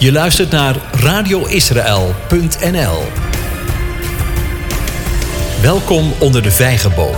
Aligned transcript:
Je 0.00 0.12
luistert 0.12 0.50
naar 0.50 0.76
radioisrael.nl. 0.92 3.02
Welkom 5.62 6.12
onder 6.20 6.42
de 6.42 6.50
vijgenboom. 6.50 7.14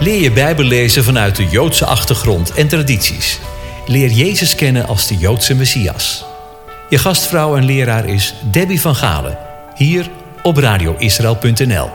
Leer 0.00 0.22
je 0.22 0.32
Bijbel 0.32 0.64
lezen 0.64 1.04
vanuit 1.04 1.36
de 1.36 1.48
Joodse 1.48 1.86
achtergrond 1.86 2.54
en 2.54 2.68
tradities. 2.68 3.40
Leer 3.86 4.10
Jezus 4.10 4.54
kennen 4.54 4.86
als 4.86 5.08
de 5.08 5.16
Joodse 5.16 5.54
Messias. 5.54 6.24
Je 6.88 6.98
gastvrouw 6.98 7.56
en 7.56 7.64
leraar 7.64 8.08
is 8.08 8.34
Debbie 8.50 8.80
van 8.80 8.94
Galen, 8.94 9.38
hier 9.74 10.10
op 10.42 10.56
radioisrael.nl. 10.56 11.90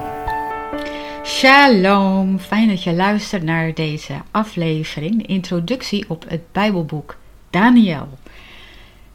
Shalom, 1.24 2.40
fijn 2.40 2.68
dat 2.68 2.84
je 2.84 2.94
luistert 2.94 3.44
naar 3.44 3.74
deze 3.74 4.14
aflevering, 4.32 5.28
introductie 5.28 6.06
op 6.08 6.26
het 6.28 6.42
Bijbelboek 6.52 7.18
Daniel. 7.50 8.08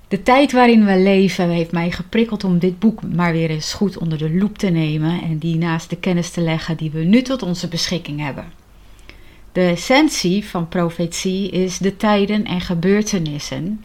De 0.08 0.22
tijd 0.22 0.52
waarin 0.52 0.84
we 0.84 0.98
leven 0.98 1.48
heeft 1.48 1.72
mij 1.72 1.90
geprikkeld 1.90 2.44
om 2.44 2.58
dit 2.58 2.78
boek 2.78 3.02
maar 3.02 3.32
weer 3.32 3.50
eens 3.50 3.72
goed 3.72 3.98
onder 3.98 4.18
de 4.18 4.34
loep 4.34 4.58
te 4.58 4.68
nemen 4.68 5.22
en 5.22 5.38
die 5.38 5.56
naast 5.56 5.90
de 5.90 5.96
kennis 5.96 6.30
te 6.30 6.40
leggen 6.40 6.76
die 6.76 6.90
we 6.90 6.98
nu 6.98 7.22
tot 7.22 7.42
onze 7.42 7.68
beschikking 7.68 8.20
hebben. 8.20 8.52
De 9.52 9.60
essentie 9.60 10.44
van 10.44 10.68
profetie 10.68 11.50
is 11.50 11.78
de 11.78 11.96
tijden 11.96 12.44
en 12.44 12.60
gebeurtenissen 12.60 13.84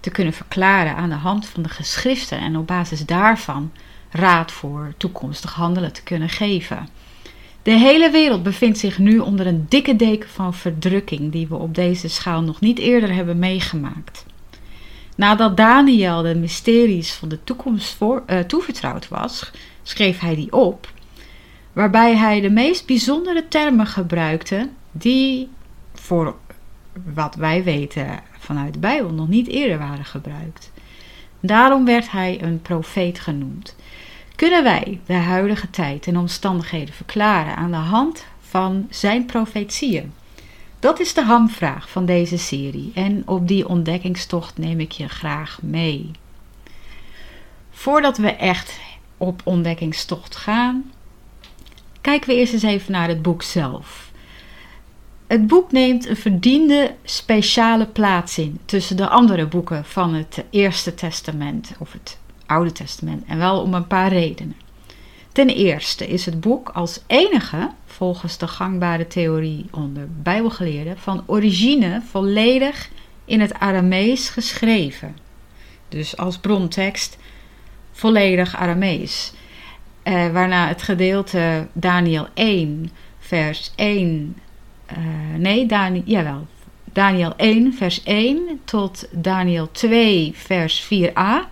te 0.00 0.10
kunnen 0.10 0.32
verklaren 0.32 0.96
aan 0.96 1.08
de 1.08 1.14
hand 1.14 1.46
van 1.46 1.62
de 1.62 1.68
geschriften 1.68 2.38
en 2.38 2.56
op 2.56 2.66
basis 2.66 3.06
daarvan 3.06 3.72
raad 4.10 4.52
voor 4.52 4.94
toekomstig 4.96 5.52
handelen 5.52 5.92
te 5.92 6.02
kunnen 6.02 6.28
geven. 6.28 6.88
De 7.62 7.70
hele 7.70 8.10
wereld 8.10 8.42
bevindt 8.42 8.78
zich 8.78 8.98
nu 8.98 9.18
onder 9.18 9.46
een 9.46 9.66
dikke 9.68 9.96
deken 9.96 10.28
van 10.28 10.54
verdrukking 10.54 11.32
die 11.32 11.48
we 11.48 11.56
op 11.56 11.74
deze 11.74 12.08
schaal 12.08 12.42
nog 12.42 12.60
niet 12.60 12.78
eerder 12.78 13.14
hebben 13.14 13.38
meegemaakt. 13.38 14.24
Nadat 15.20 15.56
Daniel 15.56 16.22
de 16.22 16.34
mysteries 16.34 17.12
van 17.12 17.28
de 17.28 17.44
toekomst 17.44 17.94
voor, 17.94 18.22
uh, 18.26 18.38
toevertrouwd 18.38 19.08
was, 19.08 19.50
schreef 19.82 20.18
hij 20.18 20.34
die 20.34 20.52
op, 20.52 20.92
waarbij 21.72 22.16
hij 22.16 22.40
de 22.40 22.50
meest 22.50 22.86
bijzondere 22.86 23.48
termen 23.48 23.86
gebruikte 23.86 24.68
die 24.92 25.48
voor 25.94 26.36
wat 27.14 27.34
wij 27.34 27.64
weten 27.64 28.20
vanuit 28.38 28.72
de 28.72 28.78
Bijbel 28.78 29.12
nog 29.12 29.28
niet 29.28 29.48
eerder 29.48 29.78
waren 29.78 30.04
gebruikt. 30.04 30.72
Daarom 31.40 31.84
werd 31.84 32.10
hij 32.10 32.42
een 32.42 32.62
profeet 32.62 33.20
genoemd. 33.20 33.76
Kunnen 34.36 34.62
wij 34.62 35.00
de 35.06 35.12
huidige 35.12 35.70
tijd 35.70 36.06
en 36.06 36.16
omstandigheden 36.16 36.94
verklaren 36.94 37.56
aan 37.56 37.70
de 37.70 37.76
hand 37.76 38.26
van 38.40 38.86
zijn 38.90 39.26
profetieën? 39.26 40.12
Dat 40.80 41.00
is 41.00 41.14
de 41.14 41.22
hamvraag 41.22 41.90
van 41.90 42.06
deze 42.06 42.38
serie 42.38 42.90
en 42.94 43.22
op 43.26 43.48
die 43.48 43.68
ontdekkingstocht 43.68 44.58
neem 44.58 44.80
ik 44.80 44.92
je 44.92 45.08
graag 45.08 45.58
mee. 45.62 46.10
Voordat 47.70 48.16
we 48.16 48.30
echt 48.30 48.80
op 49.16 49.40
ontdekkingstocht 49.44 50.36
gaan, 50.36 50.92
kijken 52.00 52.28
we 52.28 52.34
eerst 52.34 52.52
eens 52.52 52.62
even 52.62 52.92
naar 52.92 53.08
het 53.08 53.22
boek 53.22 53.42
zelf. 53.42 54.10
Het 55.26 55.46
boek 55.46 55.72
neemt 55.72 56.06
een 56.06 56.16
verdiende 56.16 56.94
speciale 57.04 57.86
plaats 57.86 58.38
in 58.38 58.60
tussen 58.64 58.96
de 58.96 59.08
andere 59.08 59.46
boeken 59.46 59.84
van 59.84 60.14
het 60.14 60.44
Eerste 60.50 60.94
Testament 60.94 61.72
of 61.78 61.92
het 61.92 62.18
Oude 62.46 62.72
Testament 62.72 63.24
en 63.26 63.38
wel 63.38 63.60
om 63.60 63.74
een 63.74 63.86
paar 63.86 64.08
redenen. 64.08 64.56
Ten 65.32 65.48
eerste 65.48 66.06
is 66.06 66.26
het 66.26 66.40
boek 66.40 66.68
als 66.68 67.00
enige, 67.06 67.70
volgens 67.86 68.38
de 68.38 68.48
gangbare 68.48 69.06
theorie 69.06 69.66
onder 69.70 70.08
Bijbelgeleerden, 70.22 70.98
van 70.98 71.22
origine 71.26 72.02
volledig 72.10 72.90
in 73.24 73.40
het 73.40 73.54
Aramees 73.54 74.28
geschreven. 74.28 75.16
Dus 75.88 76.16
als 76.16 76.38
brontekst 76.38 77.18
volledig 77.92 78.56
Aramees. 78.56 79.32
Eh, 80.02 80.32
waarna 80.32 80.68
het 80.68 80.82
gedeelte 80.82 81.66
Daniel 81.72 82.26
1, 82.34 82.90
vers 83.18 83.72
1, 83.76 84.36
uh, 84.90 84.96
eh, 84.96 85.38
nee, 85.38 85.66
Daniel, 85.66 86.02
jawel, 86.06 86.46
Daniel 86.84 87.32
1, 87.36 87.74
vers 87.74 88.02
1 88.02 88.60
tot 88.64 89.08
Daniel 89.10 89.70
2, 89.70 90.32
vers 90.34 90.80
4a 90.80 91.48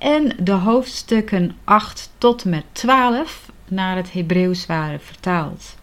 en 0.00 0.32
de 0.38 0.52
hoofdstukken 0.52 1.56
8 1.64 2.10
tot 2.18 2.44
met 2.44 2.64
12 2.72 3.50
naar 3.68 3.96
het 3.96 4.12
Hebreeuws 4.12 4.66
waren 4.66 5.00
vertaald. 5.00 5.76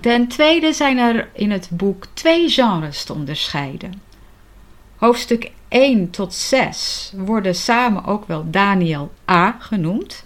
Ten 0.00 0.28
tweede 0.28 0.72
zijn 0.72 0.98
er 0.98 1.28
in 1.32 1.50
het 1.50 1.68
boek 1.72 2.06
twee 2.12 2.48
genres 2.48 3.04
te 3.04 3.12
onderscheiden. 3.12 4.02
Hoofdstuk 4.96 5.50
1 5.68 6.10
tot 6.10 6.34
6 6.34 7.12
worden 7.16 7.54
samen 7.54 8.04
ook 8.04 8.26
wel 8.26 8.50
Daniel 8.50 9.12
A 9.30 9.56
genoemd. 9.58 10.24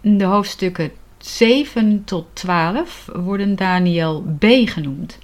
De 0.00 0.24
hoofdstukken 0.24 0.92
7 1.18 2.04
tot 2.04 2.26
12 2.32 3.08
worden 3.12 3.56
Daniel 3.56 4.24
B 4.38 4.44
genoemd. 4.44 5.18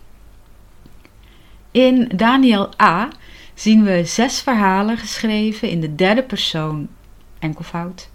In 1.70 2.10
Daniel 2.14 2.70
A 2.82 3.08
zien 3.56 3.84
we 3.84 4.04
zes 4.04 4.40
verhalen 4.40 4.98
geschreven 4.98 5.68
in 5.68 5.80
de 5.80 5.94
derde 5.94 6.22
persoon, 6.22 6.88
enkelvoud, 7.38 8.08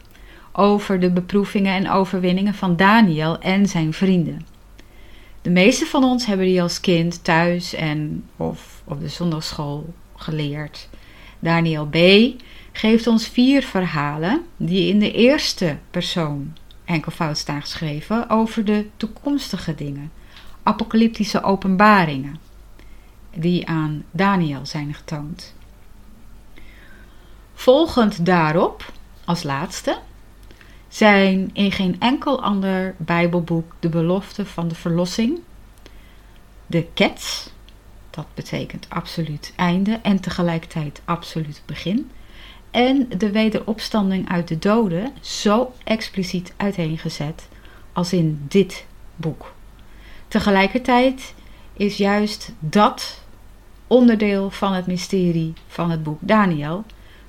over 0.52 1.00
de 1.00 1.12
beproevingen 1.12 1.74
en 1.74 1.90
overwinningen 1.90 2.53
van 2.53 2.75
Daniel 2.75 3.40
en 3.40 3.68
zijn 3.68 3.94
vrienden. 3.94 4.46
De 5.41 5.50
meeste 5.50 5.85
van 5.85 6.03
ons 6.03 6.25
hebben 6.25 6.46
die 6.46 6.62
als 6.62 6.79
kind 6.79 7.24
thuis 7.24 7.74
en 7.74 8.24
of 8.38 8.81
op 8.85 9.00
de 9.00 9.07
zondagschool 9.07 9.94
geleerd. 10.16 10.90
Daniel 11.40 11.88
B. 11.88 11.97
geeft 12.72 13.08
ons 13.08 13.28
vier 13.28 13.63
verhalen 13.63 14.41
die 14.58 14.90
in 14.90 15.00
de 15.00 15.12
eerste 15.12 15.78
persoon 15.91 16.53
enkelvoud 16.85 17.38
staan 17.38 17.62
geschreven 17.62 18.29
over 18.29 18.66
de 18.66 18.85
toekomstige 18.97 19.75
dingen, 19.75 20.12
apocalyptische 20.63 21.44
openbaringen 21.44 22.51
die 23.36 23.68
aan 23.68 24.03
Daniel 24.12 24.66
zijn 24.66 24.94
getoond. 24.94 25.53
Volgend 27.53 28.25
daarop, 28.25 28.92
als 29.25 29.44
laatste, 29.44 29.97
zijn 30.88 31.50
in 31.53 31.72
geen 31.72 31.96
enkel 32.00 32.44
ander 32.44 32.96
Bijbelboek 32.97 33.75
de 33.80 33.90
belofte 33.90 34.46
van 34.46 34.68
de 34.68 34.75
verlossing, 34.75 35.40
de 36.68 36.88
ket, 36.94 37.53
dat 38.09 38.25
betekent 38.34 38.86
absoluut 38.90 39.53
einde 39.56 40.00
en 40.03 40.20
tegelijkertijd 40.20 41.02
absoluut 41.06 41.62
begin, 41.66 42.12
en 42.72 43.09
de 43.18 43.31
wederopstanding 43.31 44.30
uit 44.30 44.47
de 44.47 44.59
doden 44.59 45.14
zo 45.22 45.74
expliciet 45.84 46.53
uiteengezet 46.58 47.47
als 47.94 48.14
in 48.14 48.46
dit 48.47 48.86
boek. 49.16 49.53
Tegelijkertijd 50.28 51.34
is 51.81 51.97
juist 51.97 52.52
dat 52.59 53.22
onderdeel 53.88 54.50
van 54.50 54.74
het 54.74 54.88
mysterie 54.88 55.53
van 55.68 55.92
het 55.92 56.03
boek 56.03 56.18
Daniel, 56.19 56.84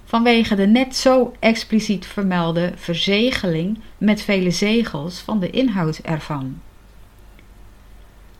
vanwege 0.04 0.54
de 0.54 0.66
net 0.66 0.96
zo 0.96 1.32
expliciet 1.38 2.06
vermelde 2.06 2.72
verzegeling 2.76 3.78
met 3.98 4.22
vele 4.22 4.50
zegels 4.50 5.18
van 5.18 5.40
de 5.40 5.50
inhoud 5.50 5.98
ervan. 5.98 6.60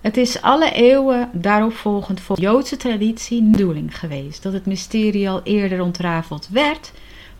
Het 0.00 0.16
is 0.16 0.42
alle 0.42 0.72
eeuwen 0.72 1.30
daarop 1.32 1.74
volgend 1.74 2.20
voor 2.20 2.40
Joodse 2.40 2.76
traditie 2.76 3.42
de 3.42 3.50
bedoeling 3.50 3.98
geweest 3.98 4.42
dat 4.42 4.52
het 4.52 4.66
mysterie 4.66 5.30
al 5.30 5.40
eerder 5.42 5.80
ontrafeld 5.82 6.48
werd, 6.50 6.92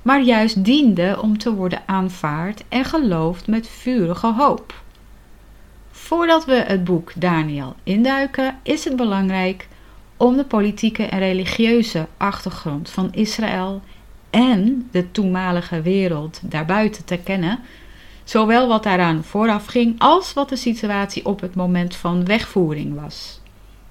maar 0.02 0.22
juist 0.22 0.64
diende 0.64 1.18
om 1.22 1.38
te 1.38 1.54
worden 1.54 1.82
aanvaard 1.86 2.64
en 2.68 2.84
geloofd 2.84 3.46
met 3.46 3.68
vurige 3.68 4.32
hoop. 4.32 4.82
Voordat 6.12 6.44
we 6.44 6.54
het 6.54 6.84
boek 6.84 7.12
Daniel 7.16 7.74
induiken, 7.82 8.58
is 8.62 8.84
het 8.84 8.96
belangrijk 8.96 9.68
om 10.16 10.36
de 10.36 10.44
politieke 10.44 11.02
en 11.02 11.18
religieuze 11.18 12.06
achtergrond 12.16 12.90
van 12.90 13.12
Israël 13.12 13.82
en 14.30 14.88
de 14.90 15.10
toenmalige 15.10 15.82
wereld 15.82 16.40
daarbuiten 16.42 17.04
te 17.04 17.16
kennen, 17.16 17.58
zowel 18.24 18.68
wat 18.68 18.82
daaraan 18.82 19.24
vooraf 19.24 19.66
ging 19.66 19.94
als 19.98 20.32
wat 20.32 20.48
de 20.48 20.56
situatie 20.56 21.26
op 21.26 21.40
het 21.40 21.54
moment 21.54 21.96
van 21.96 22.24
wegvoering 22.24 23.00
was. 23.00 23.40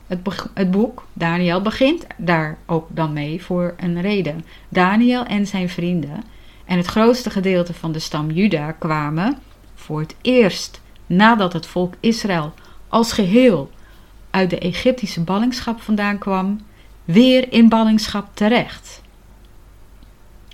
Het, 0.08 0.20
het, 0.54 0.72
boek 0.72 1.06
Daniel 1.14 1.62
begint 1.62 2.08
daar 2.18 2.58
ook 2.66 2.88
dan 2.90 3.14
mee 3.14 3.44
voor 3.44 3.74
een 3.78 4.02
reden. 4.02 4.46
Daniel 4.70 5.26
en 5.26 5.48
zijn 5.48 5.70
vrienden 5.70 6.24
en 6.66 6.78
het 6.78 6.88
grootste 6.88 7.30
gedeelte 7.30 7.74
van 7.74 7.92
de 7.92 8.00
stam 8.00 8.32
Juda 8.32 8.72
kwamen 8.72 9.38
voor 9.76 10.00
het 10.00 10.16
eerst 10.22 10.81
nadat 11.16 11.54
het 11.54 11.66
volk 11.66 11.94
Israël 12.00 12.54
als 12.88 13.12
geheel 13.12 13.72
uit 14.30 14.50
de 14.50 14.60
Egyptische 14.60 15.22
ballingschap 15.22 15.82
vandaan 15.82 16.18
kwam, 16.18 16.60
weer 17.06 17.54
in 17.54 17.70
ballingschap 17.70 18.28
terecht. 18.34 19.02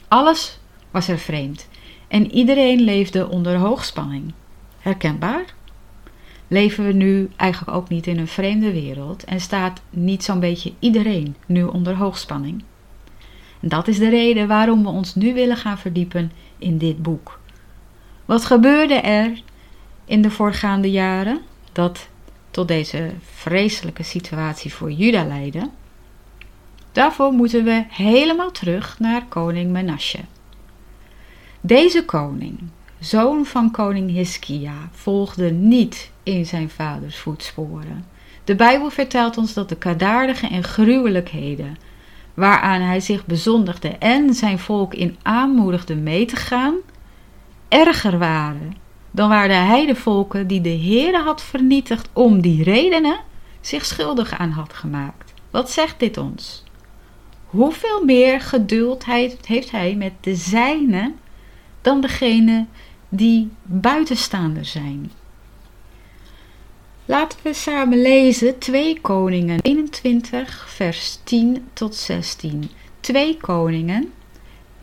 Alles 0.08 0.60
was 0.92 1.08
er 1.08 1.18
vreemd 1.18 1.68
en 2.08 2.32
iedereen 2.32 2.82
leefde 2.82 3.30
onder 3.30 3.58
hoogspanning. 3.58 4.34
Herkenbaar? 4.80 5.56
leven 6.48 6.86
we 6.86 6.94
nu 6.94 7.30
eigenlijk 7.36 7.78
ook 7.78 7.90
niet 7.90 8.08
in 8.08 8.20
een 8.20 8.28
vreemde 8.28 8.72
wereld 8.72 9.24
en 9.24 9.42
staat 9.42 9.82
niet 9.90 10.24
zo'n 10.24 10.40
beetje 10.40 10.74
iedereen 10.80 11.36
nu 11.46 11.64
onder 11.64 11.96
hoogspanning. 11.96 12.64
Dat 13.60 13.88
is 13.88 13.98
de 13.98 14.10
reden 14.10 14.48
waarom 14.48 14.84
we 14.84 14.90
ons 14.90 15.16
nu 15.16 15.34
willen 15.34 15.58
gaan 15.58 15.78
verdiepen 15.78 16.32
in 16.58 16.78
dit 16.78 17.02
boek. 17.02 17.40
Wat 18.26 18.46
gebeurde 18.46 18.94
er 18.94 19.42
in 20.08 20.22
de 20.22 20.32
voorgaande 20.32 20.92
jaren 20.92 21.42
dat 21.72 22.08
tot 22.52 22.68
deze 22.68 23.12
vreselijke 23.34 24.04
situatie 24.04 24.74
voor 24.74 24.92
Juda 24.92 25.26
leidde? 25.26 25.70
Daarvoor 26.92 27.32
moeten 27.32 27.64
we 27.64 27.84
helemaal 27.88 28.52
terug 28.52 29.00
naar 29.00 29.26
koning 29.26 29.72
Menashe. 29.72 30.20
Deze 31.62 32.06
koning, 32.06 32.60
zoon 33.00 33.46
van 33.46 33.72
koning 33.72 34.10
Hiskia, 34.10 34.90
volgde 34.92 35.52
niet 35.52 36.12
in 36.24 36.46
zijn 36.46 36.70
vaders 36.70 37.18
voetsporen. 37.18 38.06
De 38.44 38.56
Bijbel 38.56 38.90
vertelt 38.90 39.38
ons 39.38 39.54
dat 39.54 39.70
de 39.70 39.78
kadaardige 39.78 40.48
en 40.48 40.64
gruwelijkheden 40.64 41.78
waaraan 42.34 42.82
hij 42.82 43.00
zich 43.00 43.26
bezondigde 43.26 43.90
en 43.90 44.34
zijn 44.34 44.60
volk 44.60 44.94
in 44.94 45.18
aanmoedigde 45.22 45.96
mee 45.96 46.26
te 46.26 46.36
gaan, 46.36 46.76
erger 47.68 48.18
waren 48.18 48.86
dan 49.18 49.30
waar 49.30 49.48
de 49.48 49.54
heidevolken 49.54 50.48
die 50.48 50.62
de 50.62 50.78
Heere 50.78 51.22
had 51.22 51.44
vernietigd 51.44 52.10
om 52.14 52.42
die 52.42 52.64
redenen 52.64 53.20
zich 53.62 53.86
schuldig 53.86 54.38
aan 54.38 54.50
had 54.50 54.74
gemaakt. 54.74 55.34
Wat 55.52 55.72
zegt 55.72 56.00
dit 56.00 56.18
ons? 56.18 56.64
Hoeveel 57.46 58.06
meer 58.06 58.42
geduld 58.42 59.06
heeft 59.46 59.72
hij 59.72 59.96
met 59.96 60.12
de 60.22 60.36
zijnen 60.36 61.16
dan 61.82 62.02
degene 62.02 62.66
die 63.10 63.50
buitenstaander 63.64 64.66
zijn? 64.66 65.12
Laten 67.06 67.40
we 67.42 67.54
samen 67.54 68.02
lezen 68.02 68.60
2 68.60 69.02
Koningen 69.02 69.60
21, 69.62 70.66
vers 70.70 71.20
10 71.24 71.68
tot 71.74 71.96
16. 71.96 72.70
2 73.00 73.38
Koningen 73.38 74.14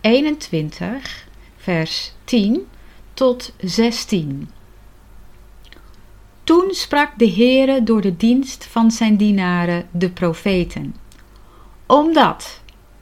21, 0.01 1.29
vers 1.57 2.13
10 2.25 2.67
tot 3.15 3.53
16. 3.59 4.51
Toen 6.45 6.67
sprak 6.71 7.11
de 7.17 7.31
Heere 7.31 7.83
door 7.83 8.01
de 8.01 8.17
dienst 8.17 8.67
van 8.67 8.91
zijn 8.91 9.17
dienaren, 9.17 9.87
de 9.91 10.11
profeten. 10.11 10.95
Omdat 11.87 12.61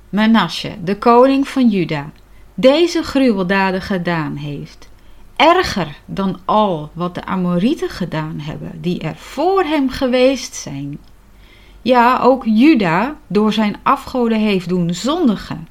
Menasje, 0.08 0.74
de 0.84 0.98
koning 0.98 1.48
van 1.48 1.68
Juda, 1.68 2.10
deze 2.54 3.02
gruweldaden 3.02 3.82
gedaan 3.82 4.36
heeft, 4.36 4.88
erger 5.36 5.96
dan 6.04 6.38
al 6.44 6.90
wat 6.92 7.14
de 7.14 7.24
Amorieten 7.24 7.88
gedaan 7.88 8.38
hebben, 8.40 8.80
die 8.80 9.00
er 9.00 9.16
voor 9.16 9.62
hem 9.62 9.90
geweest 9.90 10.54
zijn. 10.54 10.98
Ja, 11.82 12.20
ook 12.20 12.44
Juda 12.44 13.16
door 13.26 13.52
zijn 13.52 13.76
afgoden 13.82 14.38
heeft 14.38 14.68
doen 14.68 14.94
zondigen. 14.94 15.68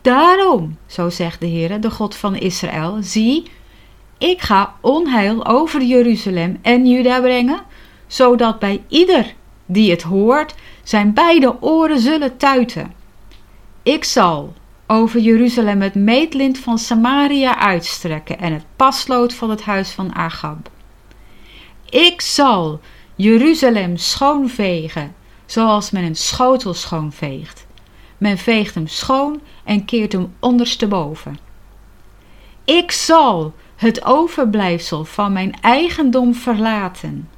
Daarom, 0.00 0.78
zo 0.86 1.10
zegt 1.10 1.40
de 1.40 1.46
Heer, 1.46 1.80
de 1.80 1.90
God 1.90 2.14
van 2.14 2.36
Israël, 2.36 2.98
zie, 3.00 3.50
ik 4.18 4.40
ga 4.40 4.74
onheil 4.80 5.46
over 5.46 5.82
Jeruzalem 5.82 6.58
en 6.62 6.86
Juda 6.86 7.20
brengen, 7.20 7.60
zodat 8.06 8.58
bij 8.58 8.82
ieder 8.88 9.34
die 9.66 9.90
het 9.90 10.02
hoort 10.02 10.54
zijn 10.82 11.14
beide 11.14 11.62
oren 11.62 11.98
zullen 11.98 12.36
tuiten. 12.36 12.94
Ik 13.82 14.04
zal 14.04 14.54
over 14.86 15.20
Jeruzalem 15.20 15.80
het 15.80 15.94
meetlint 15.94 16.58
van 16.58 16.78
Samaria 16.78 17.58
uitstrekken 17.58 18.38
en 18.38 18.52
het 18.52 18.64
paslood 18.76 19.34
van 19.34 19.50
het 19.50 19.62
huis 19.62 19.90
van 19.90 20.14
Agab. 20.14 20.70
Ik 21.90 22.20
zal 22.20 22.80
Jeruzalem 23.14 23.96
schoonvegen, 23.96 25.14
zoals 25.46 25.90
men 25.90 26.04
een 26.04 26.16
schotel 26.16 26.74
schoonveegt. 26.74 27.66
Men 28.18 28.38
veegt 28.38 28.74
hem 28.74 28.86
schoon 28.86 29.40
en 29.64 29.84
keert 29.84 30.12
hem 30.12 30.34
ondersteboven. 30.40 31.38
Ik 32.64 32.92
zal 32.92 33.54
het 33.76 34.04
overblijfsel 34.04 35.04
van 35.04 35.32
mijn 35.32 35.56
eigendom 35.60 36.34
verlaten 36.34 37.28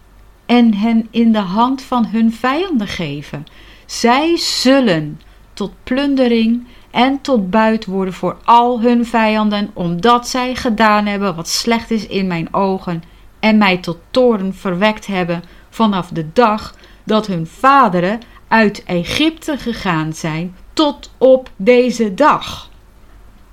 en 0.46 0.75
hen 0.75 1.08
in 1.11 1.32
de 1.32 1.38
hand 1.38 1.82
van 1.82 2.06
hun 2.06 2.32
vijanden 2.32 2.88
geven. 2.88 3.44
Zij 3.87 4.37
zullen 4.37 5.20
tot 5.52 5.73
plundering 5.82 6.67
en 6.90 7.20
tot 7.20 7.50
buit 7.50 7.87
worden 7.87 8.14
voor 8.14 8.37
al 8.44 8.81
hun 8.81 9.06
vijanden, 9.06 9.70
omdat 9.73 10.29
zij 10.29 10.55
gedaan 10.55 11.06
hebben 11.06 11.35
wat 11.35 11.49
slecht 11.49 11.90
is 11.90 12.06
in 12.06 12.26
mijn 12.26 12.55
ogen 12.55 13.02
en 13.41 13.58
mij 13.58 13.79
tot 13.79 13.99
toren 14.11 14.55
verwekt 14.55 15.06
hebben 15.06 15.43
vanaf 15.70 16.08
de 16.08 16.32
dag 16.32 16.75
dat 17.05 17.26
hun 17.26 17.46
vaderen 17.46 18.20
uit 18.49 18.84
Egypte 18.84 19.58
gegaan 19.58 20.12
zijn 20.12 20.56
tot 20.73 21.11
op 21.19 21.50
deze 21.56 22.14
dag. 22.14 22.68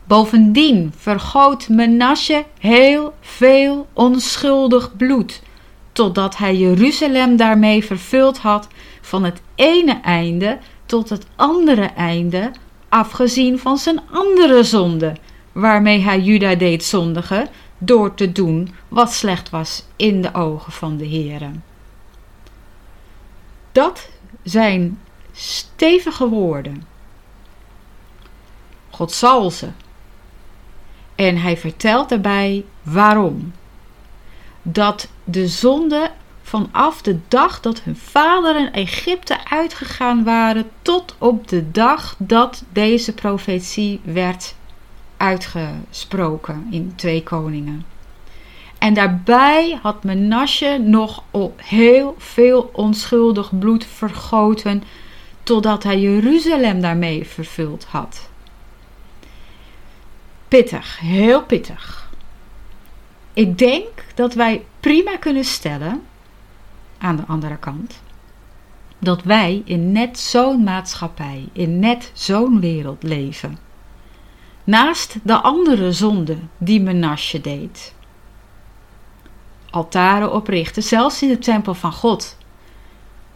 Bovendien 0.07 0.93
vergoot 0.97 1.69
Menasje 1.69 2.45
heel 2.59 3.13
veel 3.21 3.87
onschuldig 3.93 4.95
bloed, 4.97 5.41
totdat 5.91 6.37
hij 6.37 6.55
Jeruzalem 6.55 7.35
daarmee 7.35 7.85
vervuld 7.85 8.37
had 8.37 8.67
van 9.01 9.23
het 9.23 9.41
ene 9.55 9.99
einde 10.01 10.57
tot 10.85 11.09
het 11.09 11.25
andere 11.35 11.85
einde, 11.85 12.51
afgezien 12.89 13.59
van 13.59 13.77
zijn 13.77 14.01
andere 14.11 14.63
zonde, 14.63 15.15
waarmee 15.51 15.99
hij 15.99 16.19
Juda 16.19 16.55
deed 16.55 16.83
zondigen, 16.83 17.47
door 17.77 18.13
te 18.13 18.31
doen 18.31 18.75
wat 18.87 19.13
slecht 19.13 19.49
was 19.49 19.83
in 19.95 20.21
de 20.21 20.33
ogen 20.33 20.71
van 20.71 20.97
de 20.97 21.07
Heere. 21.07 21.49
Dat 23.71 24.09
zijn 24.43 24.99
stevige 25.31 26.27
woorden. 26.27 26.83
God 28.89 29.11
zal 29.11 29.51
ze. 29.51 29.67
En 31.15 31.37
hij 31.37 31.57
vertelt 31.57 32.09
daarbij 32.09 32.65
waarom. 32.83 33.53
Dat 34.61 35.09
de 35.23 35.47
zonde 35.47 36.11
vanaf 36.41 37.01
de 37.01 37.19
dag 37.27 37.59
dat 37.59 37.81
hun 37.81 37.95
vaderen 37.95 38.73
Egypte 38.73 39.49
uitgegaan 39.49 40.23
waren 40.23 40.69
tot 40.81 41.15
op 41.17 41.47
de 41.47 41.71
dag 41.71 42.15
dat 42.17 42.63
deze 42.69 43.13
profetie 43.13 44.01
werd 44.03 44.55
uitgesproken 45.17 46.67
in 46.71 46.93
Twee 46.95 47.23
Koningen. 47.23 47.85
En 48.77 48.93
daarbij 48.93 49.79
had 49.81 50.03
Menasje 50.03 50.77
nog 50.83 51.23
heel 51.55 52.15
veel 52.17 52.69
onschuldig 52.73 53.59
bloed 53.59 53.85
vergoten 53.85 54.83
totdat 55.43 55.83
hij 55.83 55.99
Jeruzalem 55.99 56.81
daarmee 56.81 57.25
vervuld 57.27 57.85
had. 57.85 58.29
Pittig, 60.47 60.99
heel 60.99 61.43
pittig. 61.43 62.09
Ik 63.33 63.57
denk 63.57 64.05
dat 64.15 64.33
wij 64.33 64.65
prima 64.79 65.17
kunnen 65.17 65.43
stellen 65.43 66.01
aan 66.97 67.15
de 67.15 67.23
andere 67.27 67.57
kant. 67.57 68.01
Dat 68.99 69.23
wij 69.23 69.61
in 69.65 69.91
net 69.91 70.19
zo'n 70.19 70.63
maatschappij, 70.63 71.49
in 71.53 71.79
net 71.79 72.11
zo'n 72.13 72.59
wereld 72.59 73.03
leven. 73.03 73.57
Naast 74.63 75.17
de 75.23 75.41
andere 75.41 75.91
zonde 75.91 76.37
die 76.57 76.81
Menasje 76.81 77.41
deed. 77.41 77.93
Altaren 79.69 80.33
oprichten, 80.33 80.83
zelfs 80.83 81.21
in 81.21 81.27
de 81.27 81.37
tempel 81.37 81.73
van 81.73 81.91
God. 81.91 82.37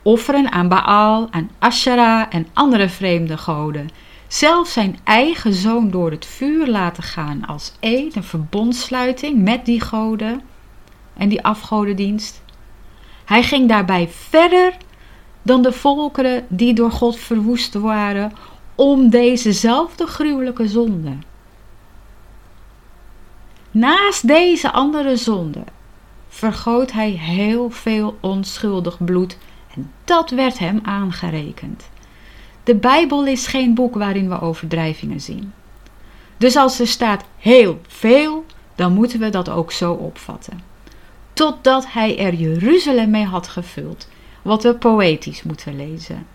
Offeren 0.01 0.51
aan 0.51 0.67
Baal, 0.67 1.27
aan 1.31 1.49
Asherah 1.59 2.25
en 2.29 2.47
andere 2.53 2.89
vreemde 2.89 3.37
goden. 3.37 3.89
Zelfs 4.29 4.73
zijn 4.73 4.99
eigen 5.03 5.53
zoon 5.53 5.91
door 5.91 6.11
het 6.11 6.25
vuur 6.25 6.67
laten 6.67 7.03
gaan 7.03 7.45
als 7.45 7.71
eed, 7.79 8.15
een 8.15 8.23
verbondsluiting 8.23 9.43
met 9.43 9.65
die 9.65 9.81
goden 9.81 10.41
en 11.17 11.29
die 11.29 11.43
afgodendienst. 11.43 12.41
Hij 13.25 13.43
ging 13.43 13.69
daarbij 13.69 14.07
verder 14.07 14.77
dan 15.41 15.61
de 15.61 15.71
volkeren 15.71 16.45
die 16.47 16.73
door 16.73 16.91
God 16.91 17.19
verwoest 17.19 17.73
waren 17.73 18.31
om 18.75 19.09
dezezelfde 19.09 20.07
gruwelijke 20.07 20.67
zonde. 20.67 21.11
Naast 23.71 24.27
deze 24.27 24.71
andere 24.71 25.15
zonde 25.15 25.63
vergoot 26.27 26.91
hij 26.91 27.09
heel 27.09 27.69
veel 27.69 28.17
onschuldig 28.19 29.03
bloed 29.05 29.37
en 29.75 29.91
dat 30.03 30.29
werd 30.29 30.59
hem 30.59 30.79
aangerekend. 30.83 31.89
De 32.69 32.75
Bijbel 32.75 33.25
is 33.25 33.47
geen 33.47 33.73
boek 33.73 33.95
waarin 33.95 34.29
we 34.29 34.41
overdrijvingen 34.41 35.21
zien. 35.21 35.53
Dus 36.37 36.55
als 36.55 36.79
er 36.79 36.87
staat 36.87 37.23
heel 37.37 37.81
veel, 37.87 38.45
dan 38.75 38.93
moeten 38.93 39.19
we 39.19 39.29
dat 39.29 39.49
ook 39.49 39.71
zo 39.71 39.93
opvatten 39.93 40.61
totdat 41.33 41.91
hij 41.91 42.17
er 42.17 42.33
Jeruzalem 42.33 43.09
mee 43.09 43.25
had 43.25 43.47
gevuld, 43.47 44.07
wat 44.41 44.63
we 44.63 44.75
poëtisch 44.75 45.43
moeten 45.43 45.75
lezen. 45.75 46.27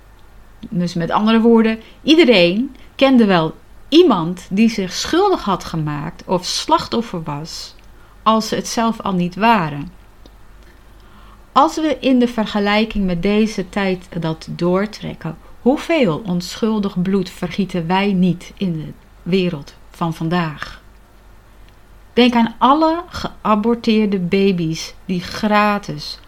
Dus 0.71 0.95
met 0.95 1.11
andere 1.11 1.41
woorden, 1.41 1.81
iedereen 2.03 2.77
kende 2.95 3.25
wel 3.25 3.55
iemand 3.89 4.47
die 4.51 4.69
zich 4.69 4.93
schuldig 4.93 5.45
had 5.45 5.65
gemaakt 5.65 6.23
of 6.27 6.45
slachtoffer 6.45 7.23
was, 7.23 7.75
als 8.23 8.49
ze 8.49 8.55
het 8.55 8.69
zelf 8.69 9.01
al 9.01 9.13
niet 9.13 9.35
waren. 9.35 9.93
Als 11.53 11.77
we 11.77 11.97
in 12.01 12.19
de 12.19 12.29
vergelijking 12.29 13.05
met 13.05 13.23
deze 13.23 13.69
tijd 13.69 14.09
dat 14.21 14.49
doortrekken, 14.51 15.37
hoeveel 15.65 16.23
onschuldig 16.27 17.03
bloed 17.03 17.31
vergieten 17.31 17.87
wij 17.87 18.13
niet 18.13 18.53
in 18.57 18.73
de 18.73 18.93
wereld 19.23 19.75
van 19.91 20.15
vandaag? 20.15 20.83
Denk 22.13 22.35
aan 22.35 22.55
alle 22.59 23.03
geaborteerde 23.09 24.19
baby's 24.19 24.95
die 25.05 25.21
gratis 25.21 26.19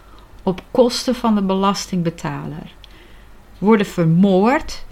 op 0.43 0.61
kosten 0.71 1.15
van 1.15 1.35
de 1.35 1.41
belastingbetaler 1.41 2.73
worden 3.57 3.85
vermoord. 3.85 4.85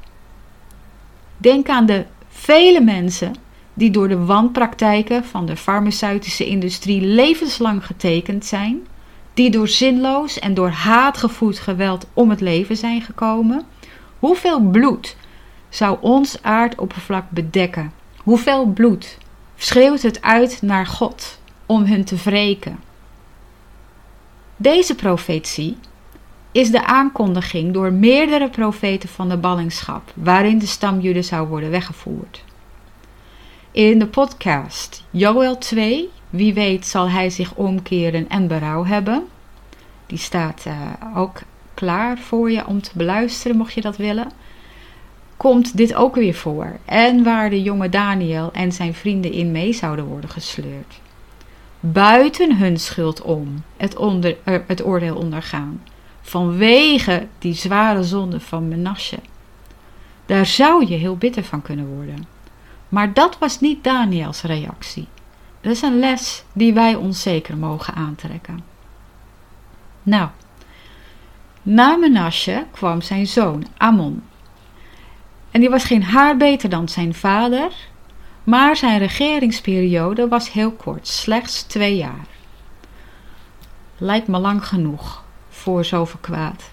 Denk 1.37 1.69
aan 1.69 1.85
de 1.85 2.05
vele 2.27 2.81
mensen 2.81 3.35
die 3.73 3.91
door 3.91 4.07
de 4.07 4.25
wanpraktijken 4.25 5.23
van 5.23 5.45
de 5.45 5.57
farmaceutische 5.57 6.45
industrie 6.45 7.01
levenslang 7.01 7.85
getekend 7.85 8.45
zijn, 8.45 8.87
die 9.33 9.49
door 9.49 9.67
zinloos 9.67 10.39
en 10.39 10.53
door 10.53 10.69
haat 10.69 11.17
gevoed 11.17 11.59
geweld 11.59 12.07
om 12.13 12.29
het 12.29 12.41
leven 12.41 12.77
zijn 12.77 13.01
gekomen. 13.01 13.65
Hoeveel 14.25 14.59
bloed 14.59 15.15
zou 15.69 15.97
ons 16.01 16.41
aardoppervlak 16.41 17.29
bedekken? 17.29 17.91
Hoeveel 18.17 18.65
bloed 18.65 19.17
schreeuwt 19.55 20.01
het 20.01 20.21
uit 20.21 20.61
naar 20.61 20.85
God 20.85 21.39
om 21.65 21.83
hun 21.83 22.05
te 22.05 22.15
wreken? 22.15 22.79
Deze 24.55 24.95
profetie 24.95 25.77
is 26.51 26.71
de 26.71 26.85
aankondiging 26.85 27.73
door 27.73 27.93
meerdere 27.93 28.49
profeten 28.49 29.09
van 29.09 29.29
de 29.29 29.37
ballingschap, 29.37 30.11
waarin 30.15 30.59
de 30.59 30.65
stam 30.65 31.21
zou 31.21 31.47
worden 31.47 31.69
weggevoerd. 31.69 32.43
In 33.71 33.99
de 33.99 34.07
podcast 34.07 35.03
Joel 35.09 35.57
2, 35.57 36.09
wie 36.29 36.53
weet 36.53 36.87
zal 36.87 37.09
hij 37.09 37.29
zich 37.29 37.55
omkeren 37.55 38.29
en 38.29 38.47
berouw 38.47 38.85
hebben. 38.85 39.27
Die 40.05 40.17
staat 40.17 40.65
uh, 40.67 40.73
ook 41.15 41.41
klaar 41.75 42.17
voor 42.17 42.51
je 42.51 42.67
om 42.67 42.81
te 42.81 42.91
beluisteren, 42.93 43.57
mocht 43.57 43.73
je 43.73 43.81
dat 43.81 43.97
willen. 43.97 44.31
Komt 45.37 45.77
dit 45.77 45.95
ook 45.95 46.15
weer 46.15 46.33
voor? 46.33 46.77
En 46.85 47.23
waar 47.23 47.49
de 47.49 47.61
jonge 47.61 47.89
Daniel 47.89 48.49
en 48.53 48.71
zijn 48.71 48.93
vrienden 48.93 49.31
in 49.31 49.51
mee 49.51 49.73
zouden 49.73 50.05
worden 50.05 50.29
gesleurd. 50.29 50.99
Buiten 51.79 52.57
hun 52.57 52.77
schuld 52.79 53.21
om 53.21 53.63
het, 53.77 53.95
onder, 53.95 54.37
uh, 54.45 54.57
het 54.67 54.85
oordeel 54.85 55.15
ondergaan 55.15 55.81
vanwege 56.21 57.27
die 57.39 57.53
zware 57.53 58.03
zonde 58.03 58.39
van 58.39 58.67
Menasje. 58.67 59.19
Daar 60.25 60.45
zou 60.45 60.85
je 60.87 60.95
heel 60.95 61.17
bitter 61.17 61.43
van 61.43 61.61
kunnen 61.61 61.95
worden. 61.95 62.27
Maar 62.89 63.13
dat 63.13 63.37
was 63.37 63.59
niet 63.59 63.83
Daniels 63.83 64.41
reactie. 64.41 65.07
Dat 65.61 65.71
is 65.71 65.81
een 65.81 65.99
les 65.99 66.43
die 66.53 66.73
wij 66.73 66.95
ons 66.95 67.21
zeker 67.21 67.57
mogen 67.57 67.93
aantrekken. 67.93 68.63
Nou, 70.03 70.29
na 71.65 71.95
Menasje 71.95 72.65
kwam 72.71 73.01
zijn 73.01 73.27
zoon 73.27 73.65
Amon. 73.77 74.23
En 75.51 75.59
die 75.59 75.69
was 75.69 75.83
geen 75.83 76.03
haar 76.03 76.37
beter 76.37 76.69
dan 76.69 76.89
zijn 76.89 77.13
vader, 77.13 77.71
maar 78.43 78.75
zijn 78.75 78.99
regeringsperiode 78.99 80.27
was 80.27 80.51
heel 80.51 80.71
kort, 80.71 81.07
slechts 81.07 81.63
twee 81.63 81.95
jaar. 81.95 82.25
Lijkt 83.97 84.27
me 84.27 84.39
lang 84.39 84.67
genoeg 84.67 85.23
voor 85.49 85.85
zoveel 85.85 86.19
kwaad. 86.21 86.69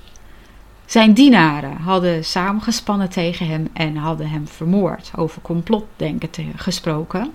Zijn 0.86 1.14
dienaren 1.14 1.76
hadden 1.76 2.24
samengespannen 2.24 3.08
tegen 3.08 3.46
hem 3.46 3.68
en 3.72 3.96
hadden 3.96 4.28
hem 4.28 4.48
vermoord. 4.48 5.10
Over 5.16 5.42
complotdenken 5.42 6.30
gesproken. 6.56 7.32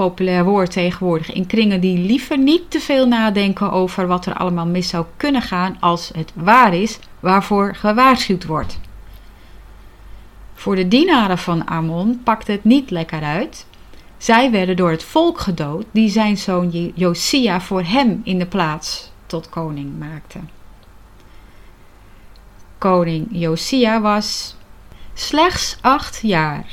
Populair 0.00 0.44
woord 0.44 0.72
tegenwoordig 0.72 1.32
in 1.32 1.46
kringen 1.46 1.80
die 1.80 1.98
liever 1.98 2.38
niet 2.38 2.70
te 2.70 2.80
veel 2.80 3.06
nadenken 3.06 3.72
over 3.72 4.06
wat 4.06 4.26
er 4.26 4.34
allemaal 4.34 4.66
mis 4.66 4.88
zou 4.88 5.04
kunnen 5.16 5.42
gaan 5.42 5.76
als 5.80 6.10
het 6.14 6.32
waar 6.34 6.74
is 6.74 6.98
waarvoor 7.20 7.74
gewaarschuwd 7.74 8.46
wordt. 8.46 8.80
Voor 10.54 10.76
de 10.76 10.88
dienaren 10.88 11.38
van 11.38 11.68
Amon 11.68 12.20
pakte 12.22 12.52
het 12.52 12.64
niet 12.64 12.90
lekker 12.90 13.22
uit. 13.22 13.66
Zij 14.18 14.50
werden 14.50 14.76
door 14.76 14.90
het 14.90 15.04
volk 15.04 15.40
gedood 15.40 15.86
die 15.90 16.08
zijn 16.08 16.36
zoon 16.36 16.92
Josia 16.94 17.60
voor 17.60 17.82
hem 17.82 18.20
in 18.24 18.38
de 18.38 18.46
plaats 18.46 19.10
tot 19.26 19.48
koning 19.48 19.98
maakte 19.98 20.38
koning 22.80 23.26
Josia 23.30 24.00
was 24.00 24.56
slechts 25.14 25.76
acht 25.80 26.20
jaar 26.22 26.66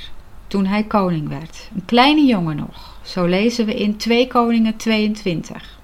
toen 0.47 0.65
hij 0.65 0.83
koning 0.83 1.27
werd. 1.27 1.69
Een 1.75 1.85
kleine 1.85 2.25
jongen 2.25 2.55
nog. 2.55 2.86
Zo 3.07 3.25
lezen 3.25 3.65
we 3.65 3.73
in 3.73 3.97
2 3.97 4.27
Koningen 4.27 4.75
22. 4.75 5.79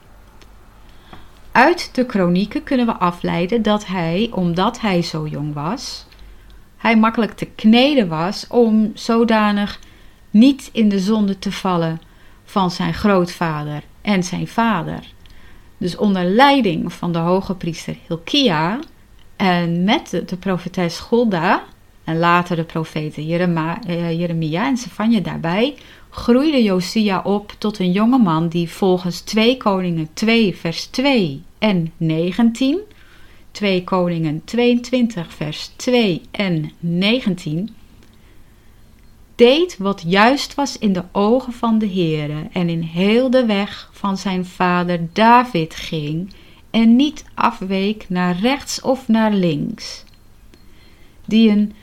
Uit 1.51 1.96
de 1.96 2.06
kronieken 2.06 2.63
kunnen 2.63 2.86
we 2.86 2.94
afleiden 2.94 3.62
dat 3.62 3.86
hij, 3.86 4.30
omdat 4.32 4.80
hij 4.82 5.01
zo 5.01 5.27
jong 5.27 5.53
was, 5.53 6.06
hij 6.77 6.98
makkelijk 6.98 7.32
te 7.32 7.46
kneden 7.46 8.08
was 8.08 8.48
om 8.48 8.92
zodanig 8.94 9.80
niet 10.30 10.70
in 10.74 10.89
de 10.89 11.00
zonde 11.00 11.39
te 11.39 11.51
vallen 11.51 12.01
van 12.46 12.72
zijn 12.72 12.94
grootvader 12.94 13.84
en 14.01 14.24
zijn 14.24 14.48
vader. 14.48 15.00
Dus 15.77 15.96
onder 15.96 16.24
leiding 16.24 16.94
van 16.94 17.12
de 17.12 17.20
hoge 17.20 17.56
priester 17.56 17.96
Hilkia 18.08 18.80
en 19.36 19.84
met 19.84 20.10
de, 20.25 20.38
profetes 20.38 21.00
Golda 21.00 21.63
en 22.03 22.18
later 22.20 22.56
de 22.56 22.63
profeten 22.63 23.24
eh, 23.24 24.20
Jeremia 24.20 24.68
en 24.68 24.77
Sefanje 24.77 25.22
daarbij, 25.22 25.75
groeide 26.13 26.63
Josia 26.63 27.22
op 27.24 27.55
tot 27.58 27.79
een 27.79 27.91
jonge 27.91 28.17
man 28.17 28.48
die 28.48 28.70
volgens 28.70 29.22
2 29.22 29.58
Koningen 29.58 30.10
2 30.13 30.55
vers 30.55 30.86
2 30.86 31.43
en 31.60 31.91
19, 31.98 32.79
2 33.51 33.84
Koningen 33.84 34.41
22 34.46 35.34
vers 35.34 35.72
2 35.75 36.22
en 36.32 36.72
19, 36.79 37.75
deed 39.36 39.77
wat 39.77 40.03
juist 40.08 40.55
was 40.55 40.77
in 40.77 40.93
de 40.93 41.03
ogen 41.12 41.53
van 41.53 41.77
de 41.77 41.88
Heere 41.88 42.48
en 42.51 42.70
in 42.70 42.82
heel 42.82 43.29
de 43.29 43.46
weg 43.46 43.89
van 43.91 44.17
zijn 44.17 44.46
vader 44.46 45.00
David 45.13 45.75
ging 45.75 46.34
en 46.70 46.96
niet 46.96 47.25
afweek 47.34 48.05
naar 48.10 48.39
rechts 48.39 48.82
of 48.82 49.08
naar 49.08 49.34
links. 49.34 50.03
Die 51.25 51.50
een 51.50 51.74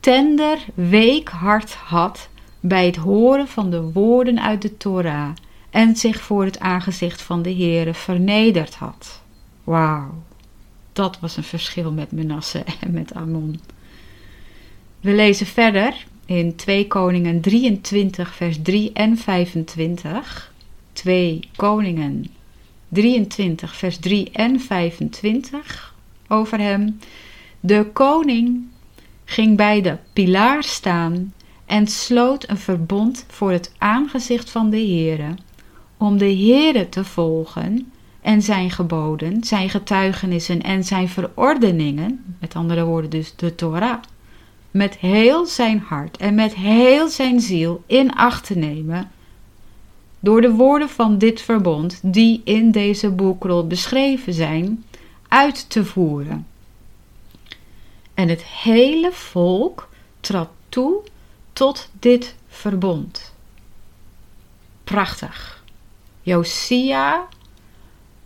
tender, 0.00 0.58
week 0.74 1.28
hart 1.28 1.74
had 1.74 2.28
bij 2.66 2.86
het 2.86 2.96
horen 2.96 3.48
van 3.48 3.70
de 3.70 3.82
woorden 3.82 4.42
uit 4.42 4.62
de 4.62 4.76
Torah 4.76 5.30
en 5.70 5.96
zich 5.96 6.20
voor 6.20 6.44
het 6.44 6.60
aangezicht 6.60 7.22
van 7.22 7.42
de 7.42 7.54
Heere 7.54 7.94
vernederd 7.94 8.74
had. 8.74 9.22
Wauw, 9.64 10.22
dat 10.92 11.18
was 11.20 11.36
een 11.36 11.42
verschil 11.42 11.92
met 11.92 12.12
Menasse 12.12 12.64
en 12.80 12.92
met 12.92 13.14
Amon. 13.14 13.60
We 15.00 15.12
lezen 15.12 15.46
verder 15.46 16.06
in 16.26 16.56
2 16.56 16.86
Koningen 16.86 17.40
23 17.40 18.34
vers 18.34 18.58
3 18.62 18.92
en 18.92 19.16
25. 19.16 20.52
2 20.92 21.48
Koningen 21.56 22.26
23, 22.88 23.76
vers 23.76 23.98
3 23.98 24.30
en 24.30 24.60
25 24.60 25.94
over 26.28 26.58
hem. 26.58 26.98
De 27.60 27.86
koning 27.92 28.66
ging 29.24 29.56
bij 29.56 29.80
de 29.80 29.96
pilaar 30.12 30.62
staan 30.62 31.32
en 31.66 31.86
sloot 31.86 32.48
een 32.48 32.56
verbond 32.56 33.24
voor 33.28 33.50
het 33.50 33.72
aangezicht 33.78 34.50
van 34.50 34.70
de 34.70 34.76
Heere, 34.76 35.34
om 35.96 36.18
de 36.18 36.34
Heere 36.34 36.88
te 36.88 37.04
volgen 37.04 37.92
en 38.20 38.42
zijn 38.42 38.70
geboden, 38.70 39.44
zijn 39.44 39.70
getuigenissen 39.70 40.62
en 40.62 40.84
zijn 40.84 41.08
verordeningen, 41.08 42.36
met 42.40 42.54
andere 42.54 42.84
woorden 42.84 43.10
dus 43.10 43.36
de 43.36 43.54
Torah, 43.54 44.02
met 44.70 44.96
heel 44.96 45.46
zijn 45.46 45.78
hart 45.78 46.16
en 46.16 46.34
met 46.34 46.54
heel 46.54 47.08
zijn 47.08 47.40
ziel 47.40 47.82
in 47.86 48.14
acht 48.14 48.46
te 48.46 48.58
nemen 48.58 49.10
door 50.20 50.40
de 50.40 50.50
woorden 50.50 50.88
van 50.88 51.18
dit 51.18 51.40
verbond, 51.40 52.00
die 52.02 52.40
in 52.44 52.70
deze 52.70 53.10
boekrol 53.10 53.66
beschreven 53.66 54.32
zijn, 54.32 54.84
uit 55.28 55.70
te 55.70 55.84
voeren. 55.84 56.46
En 58.14 58.28
het 58.28 58.42
hele 58.44 59.12
volk 59.12 59.88
trad 60.20 60.48
toe 60.68 61.02
tot 61.54 61.88
dit 61.98 62.34
verbond. 62.48 63.34
Prachtig. 64.84 65.64
Josia 66.22 67.26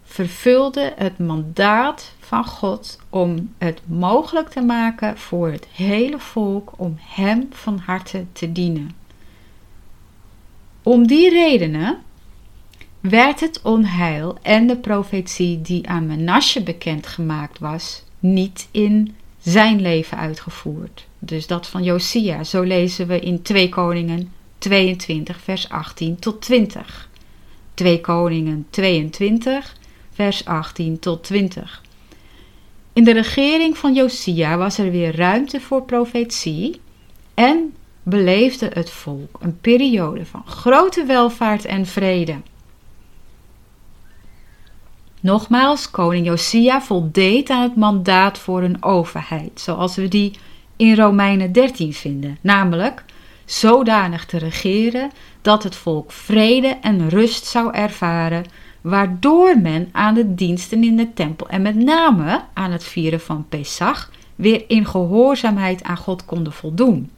vervulde 0.04 0.92
het 0.97 1.18
mandaat 1.18 2.12
van 2.18 2.44
God 2.44 2.99
om 3.11 3.54
het 3.58 3.80
mogelijk 3.87 4.49
te 4.49 4.61
maken 4.61 5.18
voor 5.18 5.50
het 5.50 5.66
hele 5.73 6.18
volk 6.18 6.73
om 6.76 6.97
Hem 7.00 7.49
van 7.50 7.78
harte 7.78 8.26
te 8.32 8.52
dienen. 8.52 8.97
Om 10.82 11.06
die 11.06 11.30
redenen 11.30 12.02
werd 13.00 13.40
het 13.40 13.62
onheil 13.62 14.38
en 14.42 14.66
de 14.66 14.76
profetie 14.76 15.61
die 15.62 15.88
aan 15.88 16.06
Menasje 16.06 16.62
bekendgemaakt 16.62 17.58
was, 17.58 18.02
niet 18.18 18.68
in 18.70 19.16
zijn 19.38 19.80
leven 19.80 20.18
uitgevoerd. 20.18 21.08
Dus 21.19 21.47
dat 21.47 21.67
van 21.67 21.83
Josia, 21.83 22.45
zo 22.45 22.63
lezen 22.63 23.07
we 23.07 23.21
in 23.21 23.43
2 23.43 23.69
Koningen 23.69 24.33
22, 24.59 25.41
vers 25.41 25.69
18 25.69 26.19
tot 26.19 26.41
20. 26.41 27.09
2 27.75 28.01
Koningen 28.01 28.67
22, 28.71 29.77
vers 30.13 30.45
18 30.45 30.99
tot 30.99 31.25
20. 31.25 31.83
In 32.93 33.05
de 33.05 33.13
regering 33.13 33.79
van 33.79 33.95
Josia 33.95 34.57
was 34.57 34.79
er 34.79 34.91
weer 34.91 35.17
ruimte 35.17 35.61
voor 35.61 35.83
profetie 35.83 36.81
en 37.35 37.75
beleefde 38.03 38.71
het 38.73 38.91
volk 38.91 39.39
een 39.41 39.61
periode 39.61 40.27
van 40.27 40.43
grote 40.47 41.05
welvaart 41.05 41.65
en 41.65 41.87
vrede. 41.87 42.37
Nogmaals, 45.21 45.91
koning 45.91 46.27
Josia 46.27 46.83
voldeed 46.83 47.51
aan 47.51 47.63
het 47.63 47.77
mandaat 47.77 48.39
voor 48.39 48.63
een 48.63 48.83
overheid, 48.83 49.61
zoals 49.61 49.97
we 49.97 50.09
die 50.09 50.39
in 50.78 50.97
Romeinen 50.97 51.52
13 51.52 51.92
vinden, 51.92 52.38
namelijk 52.40 53.04
zodanig 53.44 54.26
te 54.26 54.38
regeren 54.38 55.11
dat 55.42 55.62
het 55.62 55.76
volk 55.76 56.12
vrede 56.12 56.76
en 56.80 57.08
rust 57.08 57.44
zou 57.44 57.75
ervaren, 57.75 58.44
waardoor 58.80 59.58
men 59.58 59.88
aan 59.92 60.14
de 60.14 60.35
diensten 60.35 60.85
in 60.85 60.97
de 60.97 61.12
tempel 61.12 61.49
en 61.49 61.62
met 61.62 61.75
name 61.75 62.42
aan 62.54 62.70
het 62.70 62.85
vieren 62.85 63.20
van 63.20 63.47
Pesach 63.49 64.11
weer 64.35 64.64
in 64.68 64.87
gehoorzaamheid 64.87 65.82
aan 65.82 65.97
God 65.97 66.25
konden 66.25 66.52
voldoen. 66.52 67.11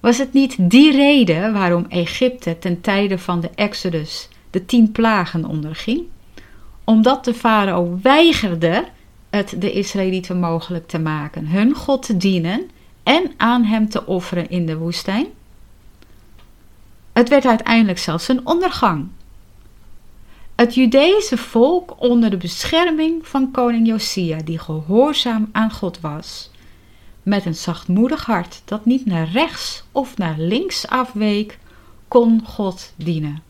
Was 0.00 0.18
het 0.18 0.32
niet 0.32 0.56
die 0.58 0.92
reden 0.92 1.52
waarom 1.52 1.86
Egypte 1.88 2.58
ten 2.58 2.80
tijde 2.80 3.18
van 3.18 3.40
de 3.40 3.50
Exodus 3.54 4.28
de 4.50 4.66
tien 4.66 4.92
plagen 4.92 5.44
onderging? 5.44 6.02
Omdat 6.84 7.24
de 7.24 7.34
farao 7.34 7.98
weigerde 8.02 8.84
het 9.36 9.54
de 9.58 9.72
Israëlieten 9.72 10.40
mogelijk 10.40 10.88
te 10.88 10.98
maken 10.98 11.46
hun 11.46 11.74
God 11.74 12.02
te 12.02 12.16
dienen 12.16 12.70
en 13.02 13.32
aan 13.36 13.64
hem 13.64 13.88
te 13.88 14.06
offeren 14.06 14.50
in 14.50 14.66
de 14.66 14.76
woestijn? 14.76 15.26
Het 17.12 17.28
werd 17.28 17.46
uiteindelijk 17.46 17.98
zelfs 17.98 18.28
een 18.28 18.46
ondergang. 18.46 19.08
Het 20.54 20.74
Judeese 20.74 21.36
volk 21.36 21.94
onder 21.98 22.30
de 22.30 22.36
bescherming 22.36 23.26
van 23.26 23.50
koning 23.50 23.86
Josia, 23.86 24.38
die 24.44 24.58
gehoorzaam 24.58 25.48
aan 25.52 25.70
God 25.70 26.00
was, 26.00 26.50
met 27.22 27.46
een 27.46 27.54
zachtmoedig 27.54 28.24
hart 28.24 28.62
dat 28.64 28.84
niet 28.84 29.06
naar 29.06 29.28
rechts 29.28 29.84
of 29.92 30.16
naar 30.16 30.34
links 30.38 30.86
afweek, 30.86 31.58
kon 32.08 32.42
God 32.44 32.92
dienen. 32.96 33.42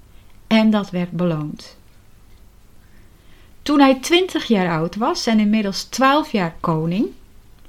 En 0.47 0.71
dat 0.71 0.91
werd 0.91 1.11
beloond. 1.11 1.77
Toen 3.67 3.81
hij 3.81 3.95
twintig 3.95 4.45
jaar 4.45 4.79
oud 4.79 4.97
was 4.97 5.27
en 5.27 5.41
inmiddels 5.41 5.85
twaalf 5.85 6.33
jaar 6.33 6.55
koning, 6.61 7.07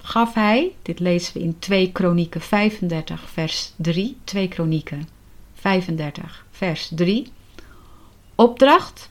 gaf 0.02 0.34
hij, 0.34 0.76
dit 0.82 1.00
lezen 1.00 1.34
we 1.34 1.40
in 1.40 1.60
2 1.60 1.92
Kronieken 1.92 2.42
35 2.42 3.30
vers 3.30 3.72
3, 3.76 4.18
2 4.24 4.48
Kronieken 4.48 5.08
35 5.54 6.46
vers 6.52 6.92
3, 6.96 7.32
opdracht 8.36 9.10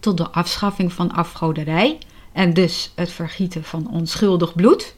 tot 0.00 0.16
de 0.16 0.30
afschaffing 0.30 0.92
van 0.92 1.12
afgoderij 1.12 1.98
en 2.32 2.54
dus 2.54 2.92
het 2.94 3.12
vergieten 3.12 3.64
van 3.64 3.90
onschuldig 3.90 4.54
bloed. 4.54 4.94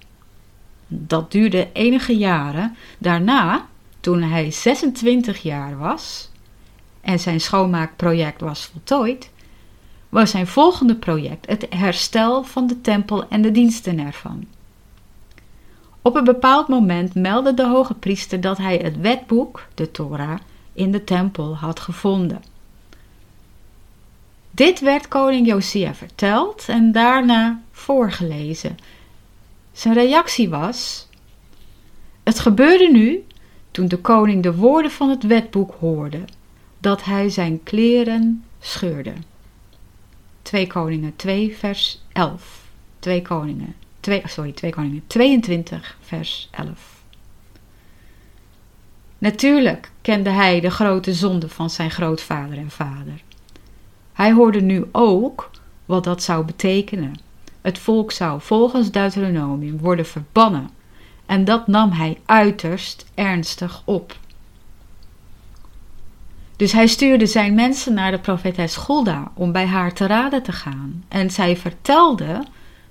Dat 0.87 1.33
duurde 1.33 1.69
enige 1.73 2.17
jaren. 2.17 2.77
Daarna, 2.99 3.67
toen 4.01 4.23
hij 4.23 4.51
26 4.51 5.43
jaar 5.43 5.79
was 5.79 6.31
en 7.01 7.19
zijn 7.19 7.41
schoonmaakproject 7.41 8.41
was 8.41 8.65
voltooid, 8.65 9.31
was 10.09 10.31
zijn 10.31 10.47
volgende 10.47 10.95
project 10.95 11.47
het 11.47 11.67
herstel 11.71 12.45
van 12.45 12.67
de 12.67 12.81
tempel 12.81 13.29
en 13.29 13.43
de 13.43 13.51
diensten 13.51 13.99
ervan. 13.99 14.47
Op 16.03 16.17
een 16.17 16.25
bepaald 16.25 16.69
moment 16.69 17.15
meldde 17.15 17.55
de 17.55 17.67
hoge 17.67 17.95
priester 17.95 18.41
dat 18.41 18.59
hij 18.59 18.77
het 18.77 19.01
wetboek, 19.01 19.67
de 19.75 19.91
Torah, 19.91 20.39
in 20.73 20.93
de 20.93 21.05
tempel 21.05 21.57
had 21.57 21.81
gevonden. 21.81 22.43
Dit 24.51 24.81
werd 24.81 25.09
koning 25.09 25.47
Josia 25.47 25.95
verteld 25.95 26.65
en 26.69 26.93
daarna 26.93 27.61
voorgelezen. 27.73 28.77
Zijn 29.73 29.95
reactie 29.95 30.49
was: 30.49 31.09
Het 32.23 32.39
gebeurde 32.39 32.91
nu, 32.93 33.25
toen 33.71 33.89
de 33.89 33.99
koning 33.99 34.43
de 34.43 34.55
woorden 34.55 34.91
van 34.91 35.09
het 35.11 35.23
wetboek 35.23 35.75
hoorde, 35.81 36.25
dat 36.79 37.05
hij 37.05 37.29
zijn 37.29 37.63
kleren 37.63 38.45
scheurde. 38.61 39.13
2 40.49 40.67
Koningen 40.67 41.17
2, 41.17 41.57
vers 41.57 42.01
11. 42.13 42.63
2 42.99 43.23
Koningen 43.23 43.75
2, 44.01 44.23
sorry, 44.25 44.53
2 44.53 44.71
Koningen 44.71 45.03
22, 45.07 45.97
vers 46.01 46.49
11. 46.51 47.03
Natuurlijk 49.19 49.91
kende 50.03 50.31
hij 50.31 50.61
de 50.61 50.71
grote 50.71 51.15
zonde 51.15 51.49
van 51.49 51.71
zijn 51.71 51.91
grootvader 51.91 52.59
en 52.59 52.71
vader. 52.71 53.23
Hij 54.13 54.33
hoorde 54.33 54.61
nu 54.61 54.85
ook 54.93 55.51
wat 55.85 56.05
dat 56.05 56.23
zou 56.23 56.45
betekenen. 56.45 57.21
Het 57.61 57.79
volk 57.79 58.13
zou 58.13 58.41
volgens 58.41 58.91
Deuteronomium 58.91 59.79
worden 59.79 60.07
verbannen 60.07 60.71
en 61.27 61.45
dat 61.45 61.67
nam 61.67 61.91
hij 61.91 62.21
uiterst 62.27 63.07
ernstig 63.15 63.83
op. 63.85 64.17
Dus 66.59 66.73
hij 66.73 66.87
stuurde 66.87 67.27
zijn 67.27 67.55
mensen 67.55 67.95
naar 67.95 68.11
de 68.11 68.19
profetes 68.19 68.77
Golda 68.77 69.33
om 69.35 69.53
bij 69.53 69.67
haar 69.67 69.93
te 69.93 70.07
raden 70.07 70.43
te 70.43 70.53
gaan. 70.53 71.05
En 71.09 71.31
zij 71.31 71.57
vertelde 71.57 72.45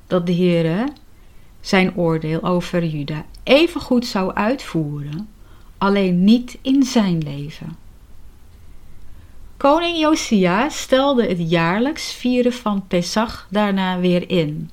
dat 0.08 0.26
de 0.26 0.34
Heere 0.34 0.88
zijn 1.62 1.96
oordeel 1.96 2.44
over 2.44 2.86
Juda 2.86 3.26
evengoed 3.44 4.06
zou 4.06 4.34
uitvoeren, 4.34 5.30
alleen 5.78 6.24
niet 6.24 6.58
in 6.62 6.84
zijn 6.84 7.18
leven. 7.18 7.76
Koning 9.58 9.98
Josia 9.98 10.70
stelde 10.70 11.28
het 11.28 11.50
jaarlijks 11.50 12.14
vieren 12.14 12.54
van 12.54 12.88
Pesach 12.88 13.48
daarna 13.50 14.00
weer 14.00 14.30
in. 14.30 14.70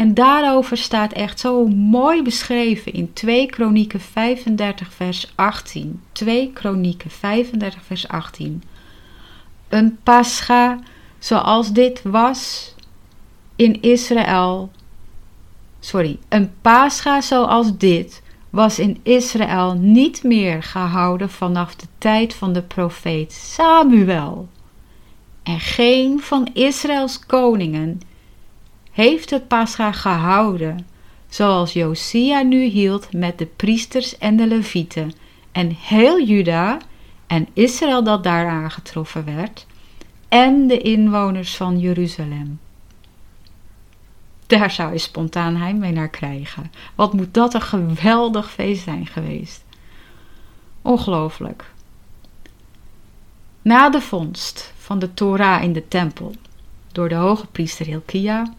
En 0.00 0.14
daarover 0.14 0.76
staat 0.76 1.12
echt 1.12 1.40
zo 1.40 1.66
mooi 1.68 2.22
beschreven 2.22 2.92
in 2.92 3.12
2 3.12 3.46
Kronieken 3.46 4.00
35 4.00 4.92
vers 4.92 5.32
18. 5.34 6.02
2 6.12 6.52
Kronieken 6.52 7.10
35 7.10 7.82
vers 7.84 8.08
18. 8.08 8.62
Een 9.68 9.98
pascha 10.02 10.78
zoals 11.18 11.72
dit 11.72 12.02
was 12.02 12.74
in 13.56 13.82
Israël. 13.82 14.70
Sorry, 15.80 16.18
een 16.28 16.50
pascha 16.60 17.20
zoals 17.20 17.76
dit 17.76 18.22
was 18.50 18.78
in 18.78 19.00
Israël 19.02 19.74
niet 19.74 20.22
meer 20.22 20.62
gehouden 20.62 21.30
vanaf 21.30 21.76
de 21.76 21.86
tijd 21.98 22.34
van 22.34 22.52
de 22.52 22.62
profeet 22.62 23.32
Samuel. 23.32 24.48
En 25.42 25.60
geen 25.60 26.20
van 26.20 26.48
Israëls 26.52 27.26
koningen 27.26 28.00
heeft 28.90 29.30
het 29.30 29.48
Pascha 29.48 29.92
gehouden, 29.92 30.86
zoals 31.28 31.72
Josia 31.72 32.42
nu 32.42 32.62
hield 32.62 33.12
met 33.12 33.38
de 33.38 33.46
priesters 33.46 34.18
en 34.18 34.36
de 34.36 34.46
levieten, 34.46 35.12
en 35.52 35.76
heel 35.80 36.22
Juda 36.24 36.78
en 37.26 37.48
Israël 37.52 38.04
dat 38.04 38.24
daar 38.24 38.48
aangetroffen 38.48 39.24
werd, 39.24 39.66
en 40.28 40.66
de 40.66 40.78
inwoners 40.78 41.56
van 41.56 41.78
Jeruzalem. 41.78 42.60
Daar 44.46 44.70
zou 44.70 44.92
je 44.92 44.98
spontaan 44.98 45.78
mee 45.78 45.92
naar 45.92 46.08
krijgen. 46.08 46.70
Wat 46.94 47.12
moet 47.12 47.34
dat 47.34 47.54
een 47.54 47.60
geweldig 47.60 48.50
feest 48.50 48.82
zijn 48.82 49.06
geweest. 49.06 49.64
Ongelooflijk. 50.82 51.72
Na 53.62 53.90
de 53.90 54.00
vondst 54.00 54.72
van 54.78 54.98
de 54.98 55.14
Torah 55.14 55.62
in 55.62 55.72
de 55.72 55.88
tempel 55.88 56.34
door 56.92 57.08
de 57.08 57.14
hoge 57.14 57.46
priester 57.46 57.86
Hilkia 57.86 58.54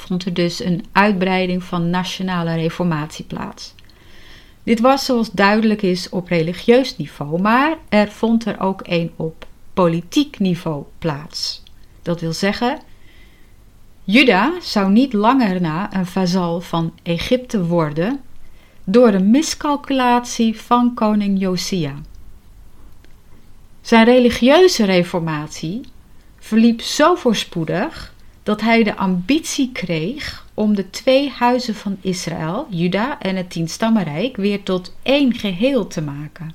vond 0.00 0.24
er 0.24 0.34
dus 0.34 0.64
een 0.64 0.84
uitbreiding 0.92 1.62
van 1.62 1.90
nationale 1.90 2.54
reformatie 2.54 3.24
plaats. 3.24 3.74
Dit 4.62 4.80
was 4.80 5.04
zoals 5.04 5.30
duidelijk 5.30 5.82
is 5.82 6.08
op 6.08 6.28
religieus 6.28 6.96
niveau, 6.96 7.40
maar 7.40 7.76
er 7.88 8.08
vond 8.08 8.46
er 8.46 8.60
ook 8.60 8.80
een 8.84 9.12
op 9.16 9.46
politiek 9.74 10.38
niveau 10.38 10.84
plaats. 10.98 11.62
Dat 12.02 12.20
wil 12.20 12.32
zeggen, 12.32 12.78
Juda 14.04 14.52
zou 14.60 14.90
niet 14.90 15.12
langer 15.12 15.60
na 15.60 15.94
een 15.94 16.06
vazal 16.06 16.60
van 16.60 16.92
Egypte 17.02 17.64
worden 17.64 18.20
door 18.84 19.08
een 19.08 19.30
miscalculatie 19.30 20.60
van 20.60 20.94
koning 20.94 21.40
Josia. 21.40 21.94
Zijn 23.80 24.04
religieuze 24.04 24.84
reformatie 24.84 25.80
verliep 26.38 26.80
zo 26.80 27.14
voorspoedig 27.14 28.14
dat 28.48 28.60
hij 28.60 28.82
de 28.82 28.96
ambitie 28.96 29.72
kreeg 29.72 30.46
om 30.54 30.74
de 30.74 30.90
twee 30.90 31.30
huizen 31.30 31.74
van 31.74 31.96
Israël, 32.00 32.66
Juda 32.70 33.20
en 33.20 33.36
het 33.36 33.50
tienstammenrijk, 33.50 34.36
weer 34.36 34.62
tot 34.62 34.94
één 35.02 35.34
geheel 35.34 35.86
te 35.86 36.02
maken. 36.02 36.54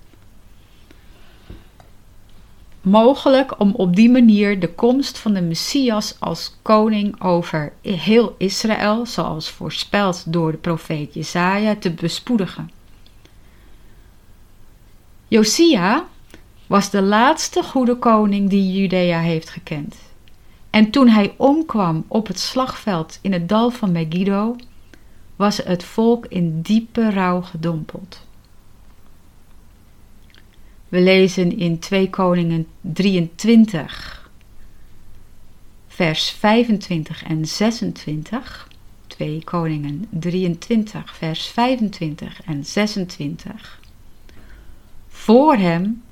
Mogelijk 2.81 3.59
om 3.59 3.73
op 3.75 3.95
die 3.95 4.09
manier 4.09 4.59
de 4.59 4.73
komst 4.73 5.17
van 5.17 5.33
de 5.33 5.41
Messias 5.41 6.15
als 6.19 6.55
koning 6.61 7.21
over 7.21 7.73
heel 7.81 8.35
Israël, 8.37 9.05
zoals 9.05 9.49
voorspeld 9.49 10.33
door 10.33 10.51
de 10.51 10.57
profeet 10.57 11.13
Jesaja, 11.13 11.75
te 11.75 11.91
bespoedigen. 11.91 12.71
Josia 15.27 16.05
was 16.67 16.89
de 16.89 17.01
laatste 17.01 17.63
goede 17.63 17.95
koning 17.95 18.49
die 18.49 18.71
Judea 18.71 19.19
heeft 19.19 19.49
gekend. 19.49 19.95
En 20.73 20.89
toen 20.89 21.07
hij 21.07 21.33
omkwam 21.37 22.05
op 22.07 22.27
het 22.27 22.39
slagveld 22.39 23.19
in 23.21 23.33
het 23.33 23.49
dal 23.49 23.69
van 23.69 23.91
Megiddo, 23.91 24.55
was 25.35 25.57
het 25.57 25.83
volk 25.83 26.25
in 26.25 26.61
diepe 26.61 27.09
rouw 27.09 27.41
gedompeld. 27.41 28.25
We 30.89 31.01
lezen 31.01 31.57
in 31.57 31.79
2 31.79 32.09
Koningen 32.09 32.67
23, 32.81 34.29
vers 35.87 36.29
25 36.29 37.23
en 37.23 37.45
26. 37.45 38.67
2 39.07 39.43
Koningen 39.43 40.07
23, 40.09 41.15
vers 41.15 41.47
25 41.47 42.43
en 42.43 42.65
26. 42.65 43.79
Voor 45.07 45.55
hem 45.55 46.03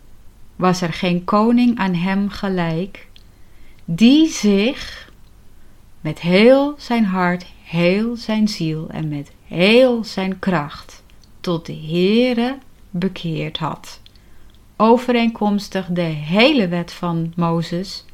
was 0.55 0.81
er 0.81 0.93
geen 0.93 1.23
koning 1.23 1.77
aan 1.77 1.93
hem 1.93 2.29
gelijk, 2.29 3.09
die 3.95 4.27
zich 4.27 5.11
met 6.01 6.19
heel 6.19 6.75
zijn 6.77 7.05
hart, 7.05 7.45
heel 7.63 8.15
zijn 8.15 8.47
ziel 8.47 8.89
en 8.89 9.07
met 9.07 9.31
heel 9.45 10.03
zijn 10.03 10.39
kracht 10.39 11.03
tot 11.41 11.65
de 11.65 11.75
Heere 11.75 12.57
bekeerd 12.89 13.57
had, 13.57 14.01
overeenkomstig 14.75 15.87
de 15.89 16.01
hele 16.01 16.67
wet 16.67 16.93
van 16.93 17.33
Mozes, 17.35 18.05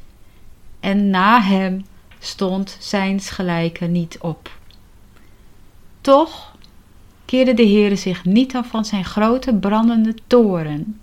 en 0.80 1.10
na 1.10 1.40
hem 1.40 1.84
stond 2.18 2.76
zijns 2.80 3.30
gelijke 3.30 3.86
niet 3.86 4.18
op. 4.20 4.58
Toch 6.00 6.56
keerde 7.24 7.54
de 7.54 7.66
Heere 7.66 7.96
zich 7.96 8.24
niet 8.24 8.56
af 8.56 8.66
van 8.66 8.84
zijn 8.84 9.04
grote 9.04 9.54
brandende 9.54 10.14
toren, 10.26 11.00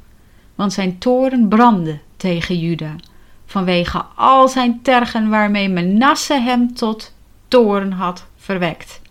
want 0.56 0.74
zijn 0.74 0.98
toren 0.98 1.48
brandde 1.48 2.00
tegen 2.18 2.60
Juda, 2.60 2.96
vanwege 3.56 4.06
al 4.16 4.48
zijn 4.48 4.82
tergen 4.82 5.30
waarmee 5.30 5.70
Menasse 5.70 6.34
hem 6.34 6.74
tot 6.74 7.14
toren 7.48 7.92
had 7.92 8.26
verwekt. 8.38 9.02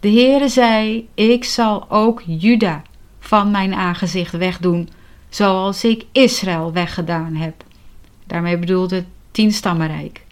De 0.00 0.08
Heere 0.08 0.48
zei, 0.48 1.08
ik 1.14 1.44
zal 1.44 1.90
ook 1.90 2.22
Juda 2.26 2.82
van 3.18 3.50
mijn 3.50 3.74
aangezicht 3.74 4.32
wegdoen, 4.32 4.88
zoals 5.28 5.84
ik 5.84 6.04
Israël 6.12 6.72
weggedaan 6.72 7.34
heb. 7.34 7.64
Daarmee 8.26 8.58
bedoelde 8.58 8.94
het 8.94 9.06
tienstammenrijk. 9.30 10.24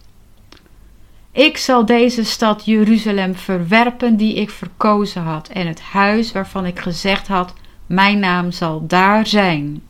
Ik 1.32 1.56
zal 1.56 1.86
deze 1.86 2.24
stad 2.24 2.64
Jeruzalem 2.64 3.34
verwerpen 3.34 4.16
die 4.16 4.34
ik 4.34 4.50
verkozen 4.50 5.22
had 5.22 5.48
en 5.48 5.66
het 5.66 5.80
huis 5.80 6.32
waarvan 6.32 6.66
ik 6.66 6.78
gezegd 6.78 7.28
had, 7.28 7.54
mijn 7.86 8.18
naam 8.18 8.50
zal 8.50 8.86
daar 8.86 9.26
zijn. 9.26 9.82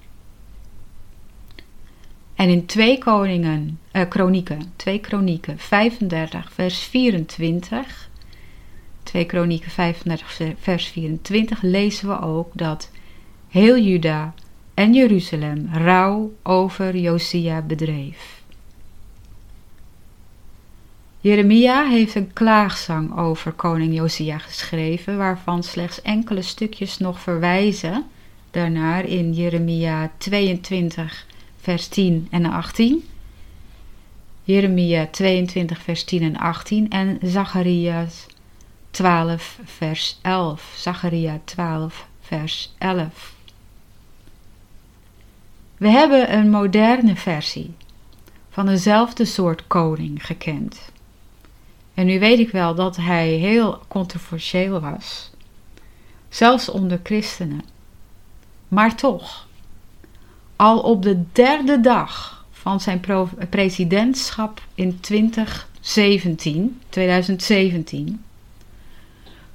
En 2.41 2.49
in 2.49 2.67
2 2.67 2.99
Koningen, 2.99 3.79
eh, 3.91 4.09
Kronieken, 4.09 4.73
2 4.77 4.99
Kronieken 4.99 5.59
35 5.59 6.53
vers 6.53 6.79
24, 6.83 8.09
2 9.03 9.25
Kronieken 9.25 9.71
35 9.71 10.55
vers 10.59 10.87
24 10.87 11.63
lezen 11.63 12.09
we 12.09 12.21
ook 12.21 12.51
dat 12.53 12.91
heel 13.49 13.79
Juda 13.79 14.35
en 14.75 14.95
Jeruzalem 14.95 15.69
rouw 15.73 16.33
over 16.43 16.97
Josia 16.97 17.63
bedreef. 17.63 18.43
Jeremia 21.21 21.89
heeft 21.89 22.15
een 22.15 22.33
klaagzang 22.33 23.19
over 23.19 23.53
koning 23.53 23.95
Josia 23.95 24.39
geschreven, 24.39 25.17
waarvan 25.17 25.63
slechts 25.63 26.03
enkele 26.03 26.43
stukjes 26.43 26.99
nog 26.99 27.21
verwijzen 27.21 28.05
daarnaar 28.51 29.05
in 29.05 29.33
Jeremia 29.33 30.11
22, 30.19 31.29
vers 31.61 31.89
10 31.89 32.29
en 32.31 32.45
18. 32.45 33.09
Jeremia 34.43 35.07
22, 35.07 35.83
vers 35.83 36.05
10 36.05 36.23
en 36.23 36.37
18 36.37 36.91
en 36.91 37.19
Zacharias 37.23 38.27
12, 38.91 39.59
vers 39.65 40.19
11. 40.23 40.73
Zacharia 40.77 41.41
12, 41.45 42.07
vers 42.21 42.75
11. 42.79 43.35
We 45.77 45.89
hebben 45.89 46.35
een 46.35 46.51
moderne 46.51 47.17
versie 47.17 47.75
van 48.51 48.67
dezelfde 48.67 49.25
soort 49.25 49.67
koning 49.67 50.27
gekend. 50.27 50.91
En 51.95 52.07
nu 52.07 52.19
weet 52.19 52.39
ik 52.39 52.51
wel 52.51 52.75
dat 52.75 52.97
hij 52.97 53.29
heel 53.29 53.83
controversieel 53.89 54.81
was, 54.81 55.31
zelfs 56.29 56.69
onder 56.69 57.01
christenen. 57.03 57.65
Maar 58.69 58.97
toch, 58.97 59.49
al 60.61 60.81
op 60.81 61.03
de 61.03 61.23
derde 61.33 61.81
dag 61.81 62.45
van 62.51 62.81
zijn 62.81 63.01
presidentschap 63.51 64.63
in 64.75 65.01
2017, 65.01 66.81
2017 66.89 68.25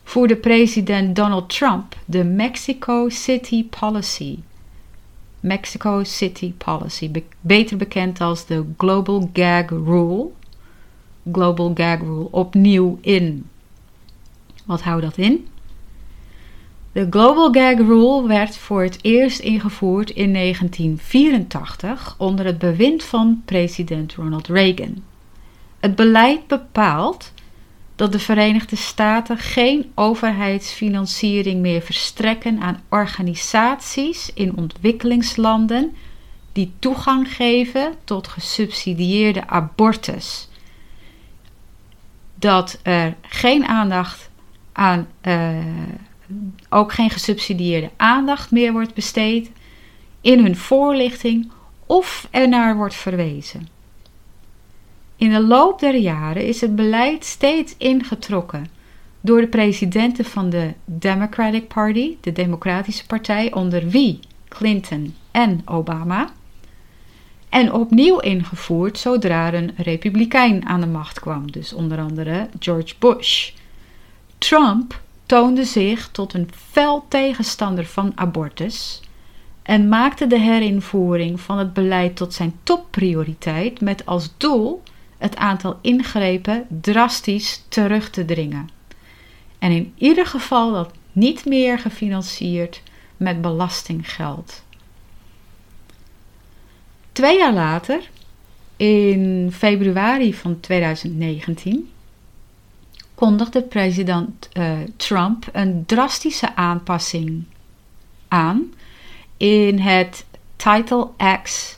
voerde 0.04 0.36
president 0.36 1.16
Donald 1.16 1.50
Trump 1.50 1.96
de 2.06 2.24
Mexico 2.24 3.10
City 3.10 3.66
Policy. 3.80 4.40
Mexico 5.40 6.04
City 6.04 6.54
Policy, 6.54 7.12
beter 7.42 7.78
bekend 7.78 8.22
als 8.22 8.46
de 8.46 8.66
Global 8.78 9.30
Gag 9.34 9.70
Rule 9.70 10.28
Global 11.32 11.72
Gag 11.76 12.00
Rule 12.00 12.28
opnieuw 12.32 12.98
in. 13.02 13.50
Wat 14.66 14.82
houdt 14.82 15.04
dat 15.04 15.18
in? 15.18 15.48
De 16.96 17.08
Global 17.10 17.52
Gag 17.52 17.78
Rule 17.78 18.28
werd 18.28 18.58
voor 18.58 18.84
het 18.84 19.00
eerst 19.02 19.40
ingevoerd 19.40 20.10
in 20.10 20.34
1984 20.34 22.16
onder 22.18 22.46
het 22.46 22.58
bewind 22.58 23.04
van 23.04 23.42
president 23.46 24.14
Ronald 24.14 24.48
Reagan. 24.48 25.04
Het 25.80 25.96
beleid 25.96 26.48
bepaalt 26.48 27.34
dat 27.96 28.12
de 28.12 28.20
Verenigde 28.20 28.76
Staten 28.76 29.38
geen 29.38 29.92
overheidsfinanciering 29.96 31.62
meer 31.62 31.82
verstrekken 31.82 32.62
aan 32.62 32.82
organisaties 32.90 34.34
in 34.34 34.58
ontwikkelingslanden 34.58 35.96
die 36.52 36.74
toegang 36.80 37.36
geven 37.36 37.94
tot 38.04 38.28
gesubsidieerde 38.28 39.48
abortus 39.48 40.50
dat 42.36 42.80
er 42.84 43.16
geen 43.22 43.66
aandacht 43.66 44.30
aan, 44.72 45.08
uh, 45.24 45.58
ook 46.70 46.94
geen 46.94 47.10
gesubsidieerde 47.10 47.90
aandacht 47.96 48.52
meer 48.52 48.72
wordt 48.72 48.94
besteed 48.94 49.52
in 50.22 50.40
hun 50.40 50.58
voorlichting 50.58 51.52
of 51.86 52.28
ernaar 52.32 52.76
wordt 52.76 52.96
verwezen. 52.96 53.68
In 55.16 55.32
de 55.32 55.42
loop 55.42 55.80
der 55.80 55.96
jaren 55.96 56.48
is 56.48 56.62
het 56.62 56.76
beleid 56.76 57.26
steeds 57.26 57.76
ingetrokken 57.78 58.68
door 59.22 59.42
de 59.42 59.48
presidenten 59.48 60.26
van 60.26 60.50
de 60.50 60.74
Democratic 60.86 61.68
Party, 61.68 62.18
de 62.22 62.32
Democratische 62.32 63.06
Partij, 63.06 63.54
onder 63.54 63.88
wie 63.88 64.20
Clinton 64.48 65.16
en 65.32 65.62
Obama 65.66 66.30
en 67.56 67.74
opnieuw 67.74 68.20
ingevoerd 68.20 68.98
zodra 68.98 69.54
een 69.54 69.74
republikein 69.78 70.66
aan 70.66 70.82
de 70.82 70.88
macht 70.88 71.20
kwam, 71.20 71.52
dus 71.52 71.74
onder 71.74 72.00
andere 72.00 72.50
George 72.60 72.94
Bush. 73.00 73.52
Trump 74.38 75.02
toonde 75.26 75.64
zich 75.64 76.10
tot 76.12 76.34
een 76.34 76.50
fel 76.56 77.06
tegenstander 77.08 77.86
van 77.86 78.12
abortus 78.16 79.02
en 79.64 79.90
maakte 79.90 80.28
de 80.28 80.40
herinvoering 80.40 81.40
van 81.40 81.58
het 81.58 81.74
beleid 81.74 82.16
tot 82.16 82.34
zijn 82.34 82.54
topprioriteit 82.64 83.82
met 83.82 84.06
als 84.06 84.34
doel 84.38 84.84
het 85.18 85.36
aantal 85.36 85.78
ingrepen 85.82 86.66
drastisch 86.82 87.66
terug 87.68 88.10
te 88.10 88.26
dringen. 88.26 88.70
En 89.60 89.72
in 89.72 89.94
ieder 89.98 90.26
geval 90.26 90.72
dat 90.72 90.92
niet 91.12 91.46
meer 91.46 91.80
gefinancierd 91.80 92.82
met 93.18 93.42
belastinggeld. 93.42 94.64
Twee 97.12 97.38
jaar 97.38 97.54
later, 97.54 98.10
in 98.78 99.50
februari 99.54 100.34
van 100.34 100.60
2019, 100.60 101.90
kondigde 103.16 103.62
president 103.62 104.50
uh, 104.54 104.72
Trump 104.98 105.46
een 105.52 105.86
drastische 105.86 106.56
aanpassing 106.56 107.44
aan 108.28 108.74
in 109.38 109.80
het 109.80 110.26
Title 110.56 111.10
X 111.44 111.78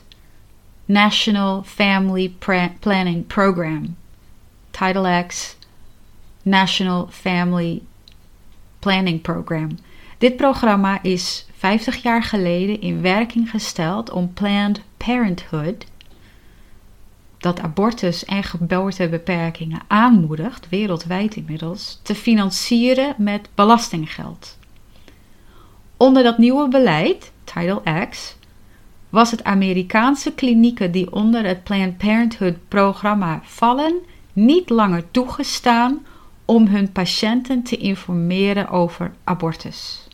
National 0.84 1.62
Family 1.62 2.34
Planning 2.78 3.26
Program. 3.26 3.96
Title 4.70 5.24
X 5.26 5.56
National 6.42 7.08
Family 7.10 7.82
Planning 8.78 9.20
Program. 9.20 9.78
Dit 10.18 10.36
programma 10.36 11.02
is 11.02 11.46
50 11.56 11.96
jaar 12.02 12.22
geleden 12.22 12.80
in 12.80 13.00
werking 13.00 13.50
gesteld 13.50 14.10
om 14.10 14.32
Planned 14.32 14.82
Parenthood, 14.96 15.86
dat 17.38 17.60
abortus 17.60 18.24
en 18.24 18.42
geboortebeperkingen 18.42 19.80
aanmoedigt, 19.86 20.68
wereldwijd 20.68 21.36
inmiddels, 21.36 22.00
te 22.02 22.14
financieren 22.14 23.14
met 23.18 23.48
belastinggeld. 23.54 24.58
Onder 25.96 26.22
dat 26.22 26.38
nieuwe 26.38 26.68
beleid, 26.68 27.32
Title 27.44 28.06
X, 28.10 28.36
was 29.08 29.30
het 29.30 29.44
Amerikaanse 29.44 30.32
klinieken 30.32 30.92
die 30.92 31.12
onder 31.12 31.44
het 31.44 31.64
Planned 31.64 31.96
Parenthood-programma 31.96 33.40
vallen 33.42 33.94
niet 34.32 34.70
langer 34.70 35.10
toegestaan 35.10 36.06
om 36.44 36.66
hun 36.66 36.92
patiënten 36.92 37.62
te 37.62 37.76
informeren 37.76 38.68
over 38.68 39.12
abortus. 39.24 40.07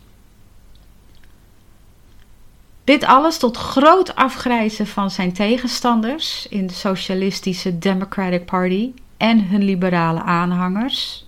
Dit 2.85 3.05
alles 3.05 3.39
tot 3.39 3.57
groot 3.57 4.15
afgrijzen 4.15 4.87
van 4.87 5.11
zijn 5.11 5.33
tegenstanders 5.33 6.47
in 6.49 6.67
de 6.67 6.73
socialistische 6.73 7.79
Democratic 7.79 8.45
Party 8.45 8.93
en 9.17 9.49
hun 9.49 9.63
liberale 9.65 10.23
aanhangers 10.23 11.25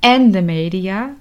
en 0.00 0.30
de 0.30 0.42
media, 0.42 1.14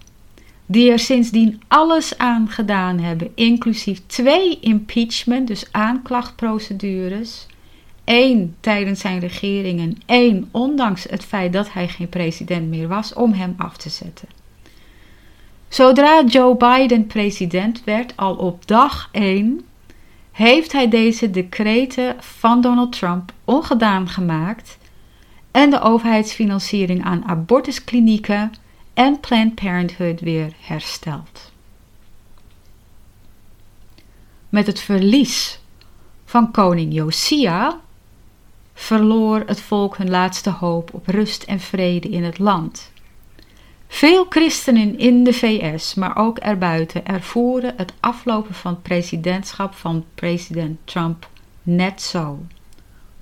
die 0.65 0.91
er 0.91 0.99
sindsdien 0.99 1.61
alles 1.67 2.17
aan 2.17 2.49
gedaan 2.49 2.99
hebben, 2.99 3.31
inclusief 3.35 4.01
twee 4.05 4.59
impeachment, 4.59 5.47
dus 5.47 5.67
aanklachtprocedures, 5.71 7.45
één 8.03 8.55
tijdens 8.59 8.99
zijn 8.99 9.19
regering 9.19 9.79
en 9.79 9.97
één 10.05 10.49
ondanks 10.51 11.03
het 11.03 11.25
feit 11.25 11.53
dat 11.53 11.73
hij 11.73 11.87
geen 11.87 12.09
president 12.09 12.69
meer 12.69 12.87
was, 12.87 13.13
om 13.13 13.33
hem 13.33 13.53
af 13.57 13.77
te 13.77 13.89
zetten. 13.89 14.38
Zodra 15.69 16.23
Joe 16.23 16.55
Biden 16.57 17.07
president 17.07 17.83
werd, 17.83 18.13
al 18.15 18.35
op 18.35 18.67
dag 18.67 19.09
1, 19.11 19.65
heeft 20.31 20.71
hij 20.71 20.89
deze 20.89 21.29
decreten 21.29 22.15
van 22.19 22.61
Donald 22.61 22.91
Trump 22.91 23.31
ongedaan 23.45 24.07
gemaakt 24.09 24.77
en 25.51 25.69
de 25.69 25.81
overheidsfinanciering 25.81 27.03
aan 27.03 27.25
abortusklinieken 27.25 28.51
en 28.93 29.19
Planned 29.19 29.55
Parenthood 29.55 30.19
weer 30.19 30.53
hersteld. 30.59 31.51
Met 34.49 34.67
het 34.67 34.79
verlies 34.79 35.59
van 36.25 36.51
koning 36.51 36.93
Josia 36.93 37.79
verloor 38.73 39.43
het 39.45 39.61
volk 39.61 39.97
hun 39.97 40.09
laatste 40.09 40.49
hoop 40.49 40.93
op 40.93 41.07
rust 41.07 41.43
en 41.43 41.59
vrede 41.59 42.09
in 42.09 42.23
het 42.23 42.39
land. 42.39 42.91
Veel 43.91 44.25
christenen 44.29 44.99
in 44.99 45.23
de 45.23 45.33
VS, 45.33 45.93
maar 45.93 46.17
ook 46.17 46.37
erbuiten, 46.37 47.05
ervoeren 47.05 47.73
het 47.77 47.93
aflopen 47.99 48.53
van 48.53 48.71
het 48.71 48.81
presidentschap 48.81 49.73
van 49.73 50.05
president 50.15 50.79
Trump 50.83 51.29
net 51.63 52.01
zo. 52.01 52.39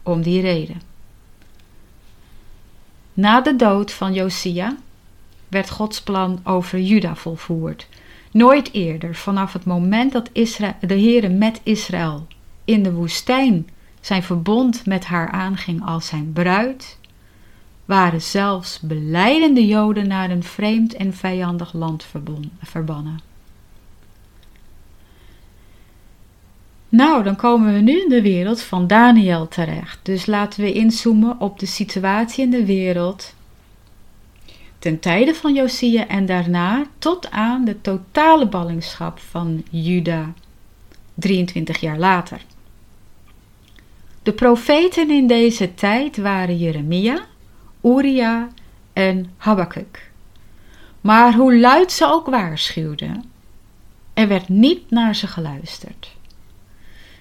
Om 0.04 0.22
die 0.22 0.42
reden. 0.42 0.82
Na 3.14 3.42
de 3.42 3.56
dood 3.56 3.92
van 3.92 4.14
Josia 4.14 4.76
werd 5.48 5.70
Gods 5.70 6.02
plan 6.02 6.40
over 6.44 6.80
Juda 6.80 7.16
volvoerd. 7.16 7.88
Nooit 8.32 8.74
eerder, 8.74 9.16
vanaf 9.16 9.54
het 9.54 9.66
moment 9.66 10.12
dat 10.12 10.30
Israël, 10.32 10.74
de 10.80 11.00
Heere 11.00 11.30
met 11.30 11.60
Israël 11.64 12.28
in 12.66 12.84
de 12.84 12.94
woestijn 12.94 13.68
zijn 14.02 14.24
verbond 14.24 14.86
met 14.86 15.06
haar 15.06 15.30
aanging 15.32 15.86
als 15.86 16.08
zijn 16.08 16.32
bruid, 16.34 16.97
waren 17.88 18.22
zelfs 18.22 18.80
beleidende 18.80 19.66
Joden 19.66 20.08
naar 20.08 20.30
een 20.30 20.44
vreemd 20.44 20.94
en 20.94 21.14
vijandig 21.14 21.74
land 21.74 22.06
verbannen. 22.64 23.20
Nou, 26.90 27.24
dan 27.24 27.36
komen 27.36 27.74
we 27.74 27.80
nu 27.80 28.02
in 28.02 28.10
de 28.10 28.22
wereld 28.22 28.62
van 28.62 28.88
Daniel 28.88 29.48
terecht. 29.48 30.00
Dus 30.04 30.26
laten 30.26 30.62
we 30.62 30.74
inzoomen 30.74 31.40
op 31.40 31.60
de 31.60 31.66
situatie 31.66 32.44
in 32.44 32.50
de 32.50 32.66
wereld 32.66 33.34
ten 34.80 35.00
tijde 35.00 35.36
van 35.36 35.54
Josia 35.54 36.08
en 36.08 36.26
daarna 36.26 36.86
tot 37.00 37.32
aan 37.32 37.66
de 37.66 37.82
totale 37.82 38.48
ballingschap 38.48 39.20
van 39.20 39.64
Juda, 39.70 40.34
23 41.14 41.80
jaar 41.80 41.98
later. 41.98 42.42
De 44.24 44.34
profeten 44.34 45.12
in 45.12 45.28
deze 45.28 45.74
tijd 45.74 46.18
waren 46.18 46.58
Jeremia, 46.58 47.26
Uria 47.88 48.48
en 48.94 49.34
Habakkuk. 49.38 50.12
Maar 51.02 51.34
hoe 51.34 51.58
luid 51.58 51.92
ze 51.92 52.06
ook 52.06 52.28
waarschuwden, 52.28 53.24
er 54.14 54.28
werd 54.28 54.50
niet 54.50 54.92
naar 54.92 55.16
ze 55.16 55.28
geluisterd. 55.28 56.16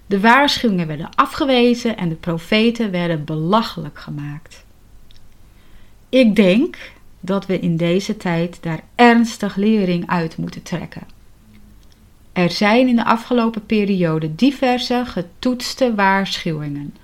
De 0.07 0.21
waarschuwingen 0.21 0.87
werden 0.87 1.15
afgewezen 1.15 1.97
en 1.97 2.09
de 2.09 2.15
profeten 2.15 2.91
werden 2.91 3.25
belachelijk 3.25 3.99
gemaakt. 3.99 4.65
Ik 6.09 6.37
denk 6.37 6.93
dat 7.21 7.47
we 7.47 7.59
in 7.61 7.77
deze 7.77 8.17
tijd 8.17 8.59
daar 8.63 8.83
ernstig 8.95 9.57
lering 9.57 10.07
uit 10.07 10.37
moeten 10.37 10.63
trekken. 10.63 11.03
Er 12.33 12.51
zijn 12.51 12.89
in 12.89 12.97
de 12.97 13.05
afgelopen 13.05 13.67
periode 13.67 14.35
diverse 14.35 15.03
getoetste 15.07 15.95
waarschuwingen 15.95 16.95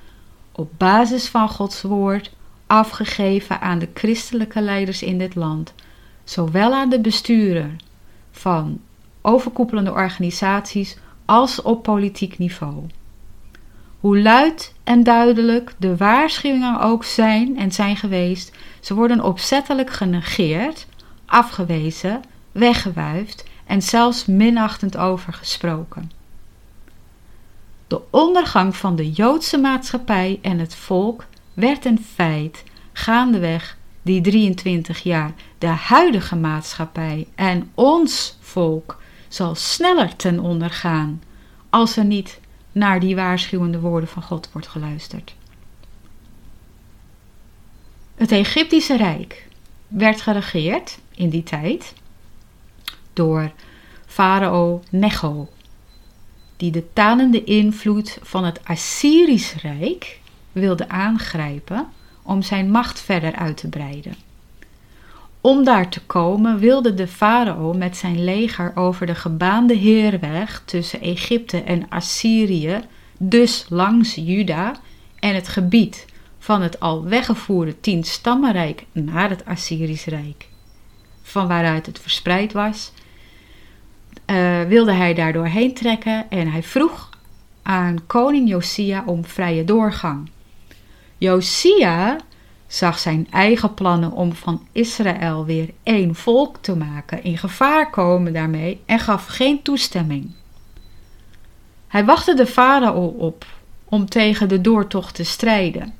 op 0.53 0.71
basis 0.77 1.29
van 1.29 1.49
Gods 1.49 1.83
woord 1.83 2.31
afgegeven 2.73 3.61
aan 3.61 3.79
de 3.79 3.89
christelijke 3.95 4.61
leiders 4.61 5.03
in 5.03 5.19
dit 5.19 5.35
land, 5.35 5.75
zowel 6.25 6.75
aan 6.75 6.89
de 6.89 7.01
besturen 7.01 7.79
van 8.31 8.81
overkoepelende 9.23 9.93
organisaties 9.93 10.97
als 11.25 11.63
op 11.63 11.83
politiek 11.83 12.39
niveau. 12.39 12.87
Hoe 14.01 14.19
luid 14.19 14.75
en 14.85 15.05
duidelijk 15.05 15.75
de 15.79 15.97
waarschuwingen 15.97 16.81
ook 16.81 17.05
zijn 17.05 17.59
en 17.59 17.73
zijn 17.73 17.97
geweest, 17.97 18.57
ze 18.81 18.95
worden 18.95 19.21
opzettelijk 19.21 19.91
genegeerd, 19.91 20.87
afgewezen, 21.27 22.23
weggewuifd 22.53 23.45
en 23.67 23.83
zelfs 23.83 24.27
minachtend 24.27 24.97
over 24.97 25.33
gesproken. 25.33 26.11
De 27.87 28.01
ondergang 28.11 28.77
van 28.77 28.97
de 28.97 29.11
Joodse 29.11 29.59
maatschappij 29.59 30.39
en 30.43 30.59
het 30.59 30.75
volk 30.75 31.25
werd 31.55 31.85
een 31.85 32.05
feit 32.15 32.65
gaandeweg 32.93 33.77
die 34.03 34.21
23 34.21 35.03
jaar. 35.03 35.33
De 35.59 35.67
huidige 35.67 36.37
maatschappij 36.37 37.27
en 37.35 37.71
ons 37.75 38.37
volk 38.41 39.01
zal 39.29 39.55
sneller 39.55 40.17
ten 40.17 40.41
onder 40.41 40.71
gaan 40.71 41.23
als 41.71 41.97
er 41.97 42.05
niet 42.05 42.41
naar 42.73 43.01
die 43.01 43.15
waarschuwende 43.15 43.81
woorden 43.81 44.09
van 44.09 44.23
God 44.23 44.49
wordt 44.53 44.69
geluisterd. 44.69 45.35
Het 48.15 48.33
Egyptische 48.33 48.97
Rijk 48.97 49.47
werd 49.89 50.21
geregeerd 50.21 50.99
in 51.15 51.29
die 51.29 51.43
tijd 51.43 51.95
door 53.13 53.53
farao 54.07 54.83
Necho, 54.91 55.49
die 56.57 56.71
de 56.71 56.93
talende 56.93 57.45
invloed 57.45 58.19
van 58.23 58.45
het 58.45 58.61
Assyrisch 58.65 59.55
Rijk 59.55 60.21
wilde 60.53 60.89
aangrijpen 60.89 61.87
om 62.23 62.43
zijn 62.43 62.71
macht 62.71 63.01
verder 63.01 63.35
uit 63.35 63.57
te 63.57 63.69
breiden. 63.69 64.15
Om 65.41 65.65
daar 65.65 65.89
te 65.89 66.01
komen 66.01 66.59
wilde 66.59 66.95
de 66.95 67.09
farao 67.09 67.73
met 67.73 67.97
zijn 67.97 68.25
leger 68.25 68.73
over 68.75 69.07
de 69.07 69.15
gebaande 69.15 69.75
heerweg 69.75 70.63
tussen 70.65 71.01
Egypte 71.01 71.63
en 71.63 71.89
Assyrië, 71.89 72.81
dus 73.19 73.67
langs 73.69 74.15
Juda 74.15 74.73
en 75.19 75.35
het 75.35 75.49
gebied 75.49 76.07
van 76.39 76.63
het 76.63 76.81
al 76.81 77.05
weggevoerde 77.05 77.81
tien-stammenrijk 77.81 78.85
naar 78.93 79.31
het 79.31 79.45
Assyrisch 79.45 80.05
Rijk, 80.05 80.49
van 81.23 81.49
waaruit 81.49 81.87
het 81.87 81.99
verspreid 81.99 82.53
was, 82.53 82.93
uh, 84.27 84.63
wilde 84.63 84.93
hij 84.93 85.15
daar 85.15 85.33
doorheen 85.33 85.75
trekken 85.75 86.31
en 86.31 86.51
hij 86.51 86.63
vroeg 86.63 87.11
aan 87.63 88.07
koning 88.07 88.49
Josia 88.49 89.03
om 89.07 89.25
vrije 89.25 89.65
doorgang. 89.65 90.31
Josia 91.23 92.17
zag 92.67 92.99
zijn 92.99 93.27
eigen 93.31 93.75
plannen 93.75 94.13
om 94.13 94.33
van 94.33 94.67
Israël 94.73 95.45
weer 95.45 95.71
één 95.83 96.15
volk 96.15 96.57
te 96.61 96.77
maken 96.77 97.23
in 97.23 97.39
gevaar 97.39 97.91
komen 97.91 98.33
daarmee 98.33 98.81
en 98.87 98.99
gaf 98.99 99.27
geen 99.27 99.63
toestemming. 99.63 100.31
Hij 101.89 102.05
wachtte 102.05 102.35
de 102.35 102.47
farao 102.47 103.07
op 103.07 103.47
om 103.85 104.07
tegen 104.07 104.49
de 104.49 104.61
doortocht 104.61 105.15
te 105.15 105.25
strijden. 105.25 105.95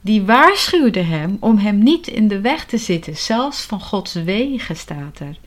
Die 0.00 0.22
waarschuwde 0.22 1.02
hem 1.02 1.36
om 1.40 1.58
hem 1.58 1.78
niet 1.78 2.06
in 2.06 2.28
de 2.28 2.40
weg 2.40 2.64
te 2.64 2.78
zitten, 2.78 3.16
zelfs 3.16 3.62
van 3.62 3.80
Gods 3.80 4.12
wegen 4.12 4.76
staat 4.76 5.18
er. 5.18 5.38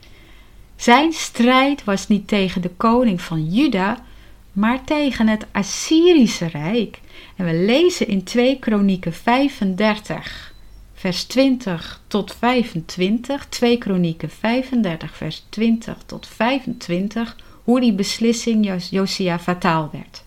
Zijn 0.76 1.12
strijd 1.12 1.84
was 1.84 2.08
niet 2.08 2.28
tegen 2.28 2.62
de 2.62 2.70
koning 2.76 3.20
van 3.20 3.44
Juda, 3.44 4.04
maar 4.52 4.84
tegen 4.84 5.28
het 5.28 5.46
Assyrische 5.52 6.46
Rijk. 6.46 7.00
En 7.38 7.44
we 7.44 7.54
lezen 7.54 8.06
in 8.06 8.24
2 8.24 8.58
Kronieken 8.58 9.12
35, 9.12 10.54
vers 10.94 11.24
20 11.24 12.00
tot 12.06 12.34
25, 12.34 13.46
2 13.48 13.78
Kronieken 13.78 14.30
35, 14.30 15.16
vers 15.16 15.46
20 15.48 15.96
tot 16.06 16.26
25, 16.26 17.36
hoe 17.64 17.80
die 17.80 17.92
beslissing 17.92 18.88
Josia 18.90 19.38
fataal 19.38 19.88
werd. 19.92 20.24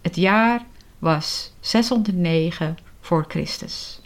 Het 0.00 0.16
jaar 0.16 0.64
was 0.98 1.52
609 1.60 2.78
voor 3.00 3.24
Christus. 3.28 4.00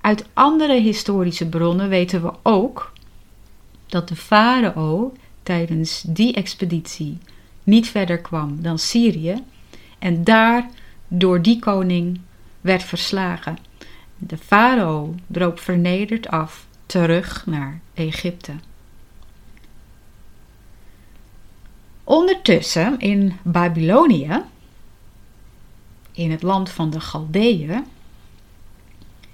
Uit 0.00 0.26
andere 0.32 0.80
historische 0.80 1.48
bronnen 1.48 1.88
weten 1.88 2.22
we 2.22 2.32
ook 2.42 2.92
dat 3.86 4.08
de 4.08 4.16
farao 4.16 5.12
tijdens 5.42 6.02
die 6.06 6.34
expeditie 6.34 7.18
niet 7.68 7.88
verder 7.88 8.18
kwam 8.18 8.62
dan 8.62 8.78
Syrië 8.78 9.44
en 9.98 10.24
daar 10.24 10.68
door 11.08 11.42
die 11.42 11.58
koning 11.58 12.20
werd 12.60 12.82
verslagen. 12.82 13.58
De 14.16 14.36
farao 14.36 15.14
droop 15.26 15.60
vernederd 15.60 16.28
af 16.28 16.66
terug 16.86 17.46
naar 17.46 17.80
Egypte. 17.94 18.52
Ondertussen 22.04 22.98
in 22.98 23.36
Babylonië, 23.42 24.42
in 26.12 26.30
het 26.30 26.42
land 26.42 26.70
van 26.70 26.90
de 26.90 27.00
Galdeeën, 27.00 27.84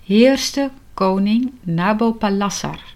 heerste 0.04 0.70
koning 0.94 1.52
Nabopolassar, 1.60 2.94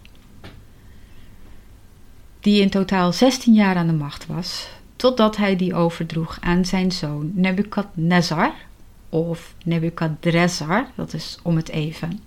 die 2.41 2.61
in 2.61 2.71
totaal 2.71 3.13
16 3.13 3.55
jaar 3.55 3.77
aan 3.77 3.87
de 3.87 3.93
macht 3.93 4.27
was, 4.27 4.69
totdat 4.99 5.37
hij 5.37 5.57
die 5.57 5.75
overdroeg 5.75 6.39
aan 6.41 6.65
zijn 6.65 6.93
zoon 6.93 7.31
Nebukadnezar, 7.35 8.53
of 9.09 9.55
Nebukadrezar, 9.65 10.87
dat 10.95 11.13
is 11.13 11.39
om 11.43 11.57
het 11.57 11.69
even. 11.69 12.21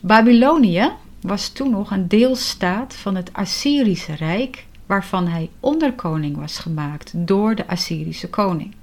Babylonië 0.00 0.90
was 1.20 1.48
toen 1.48 1.70
nog 1.70 1.90
een 1.90 2.08
deelstaat 2.08 2.94
van 2.94 3.14
het 3.14 3.32
Assyrische 3.32 4.14
Rijk, 4.14 4.66
waarvan 4.86 5.26
hij 5.26 5.50
onderkoning 5.60 6.36
was 6.36 6.58
gemaakt 6.58 7.12
door 7.14 7.54
de 7.54 7.66
Assyrische 7.66 8.28
koning. 8.28 8.74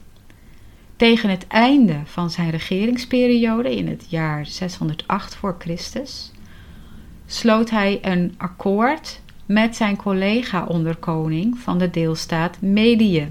Tegen 0.96 1.30
het 1.30 1.48
einde 1.48 2.02
van 2.06 2.30
zijn 2.30 2.50
regeringsperiode 2.50 3.76
in 3.76 3.88
het 3.88 4.06
jaar 4.10 4.46
608 4.46 5.36
voor 5.36 5.56
Christus 5.60 6.32
sloot 7.26 7.70
hij 7.70 8.00
een 8.02 8.34
akkoord 8.38 9.22
met 9.52 9.76
zijn 9.76 9.96
collega-onderkoning 9.96 11.60
van 11.60 11.78
de 11.78 11.90
deelstaat 11.90 12.62
Medië, 12.62 13.28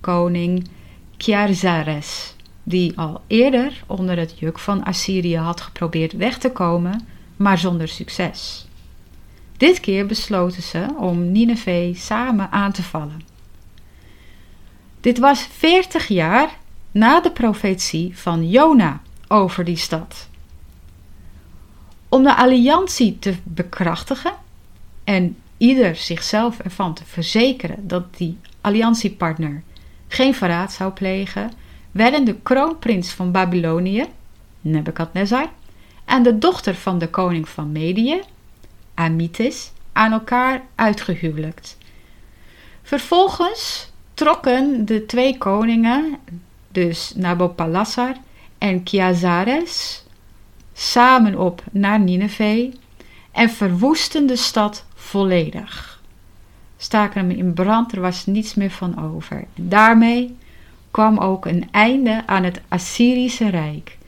koning 0.00 0.68
Kjarzares, 1.16 2.34
die 2.62 2.98
al 2.98 3.20
eerder 3.26 3.82
onder 3.86 4.18
het 4.18 4.38
juk 4.38 4.58
van 4.58 4.84
Assyrië 4.84 5.36
had 5.36 5.60
geprobeerd 5.60 6.12
weg 6.12 6.38
te 6.38 6.50
komen, 6.50 7.06
maar 7.36 7.58
zonder 7.58 7.88
succes. 7.88 8.66
Dit 9.56 9.80
keer 9.80 10.06
besloten 10.06 10.62
ze 10.62 10.86
om 10.98 11.32
Nineveh 11.32 11.94
samen 11.94 12.50
aan 12.50 12.72
te 12.72 12.82
vallen. 12.82 13.20
Dit 15.00 15.18
was 15.18 15.48
veertig 15.52 16.08
jaar 16.08 16.58
na 16.90 17.20
de 17.20 17.30
profetie 17.30 18.18
van 18.18 18.48
Jona 18.48 19.00
over 19.28 19.64
die 19.64 19.76
stad. 19.76 20.28
Om 22.08 22.22
de 22.22 22.36
alliantie 22.36 23.18
te 23.18 23.34
bekrachtigen 23.44 24.32
en 25.04 25.36
ieder 25.58 25.96
zichzelf 25.96 26.58
ervan 26.58 26.94
te 26.94 27.04
verzekeren 27.04 27.88
dat 27.88 28.16
die 28.16 28.38
alliantiepartner 28.60 29.62
geen 30.08 30.34
verraad 30.34 30.72
zou 30.72 30.92
plegen, 30.92 31.52
werden 31.90 32.24
de 32.24 32.36
kroonprins 32.42 33.12
van 33.12 33.32
Babylonië, 33.32 34.04
Nebukadnezar, 34.60 35.48
en 36.04 36.22
de 36.22 36.38
dochter 36.38 36.74
van 36.74 36.98
de 36.98 37.08
koning 37.08 37.48
van 37.48 37.72
Medië, 37.72 38.20
Amitis, 38.94 39.72
aan 39.92 40.12
elkaar 40.12 40.62
uitgehuwelijkt. 40.74 41.78
Vervolgens 42.82 43.90
trokken 44.14 44.84
de 44.84 45.06
twee 45.06 45.38
koningen, 45.38 46.18
dus 46.68 47.12
Nabopolassar 47.16 48.16
en 48.58 48.82
Kiazares, 48.82 50.04
samen 50.72 51.38
op 51.38 51.62
naar 51.70 52.00
Nineveh 52.00 52.74
en 53.32 53.50
verwoesten 53.50 54.26
de 54.26 54.36
stad 54.36 54.84
volledig. 55.06 56.02
Staken 56.76 57.20
hem 57.20 57.38
in 57.38 57.52
brand, 57.52 57.92
er 57.92 58.00
was 58.00 58.26
niets 58.26 58.54
meer 58.54 58.70
van 58.70 59.12
over. 59.12 59.44
Daarmee 59.54 60.36
kwam 60.90 61.18
ook 61.18 61.46
een 61.46 61.68
einde 61.70 62.22
aan 62.26 62.44
het 62.44 62.60
Assyrische 62.68 63.48
Rijk. 63.48 63.98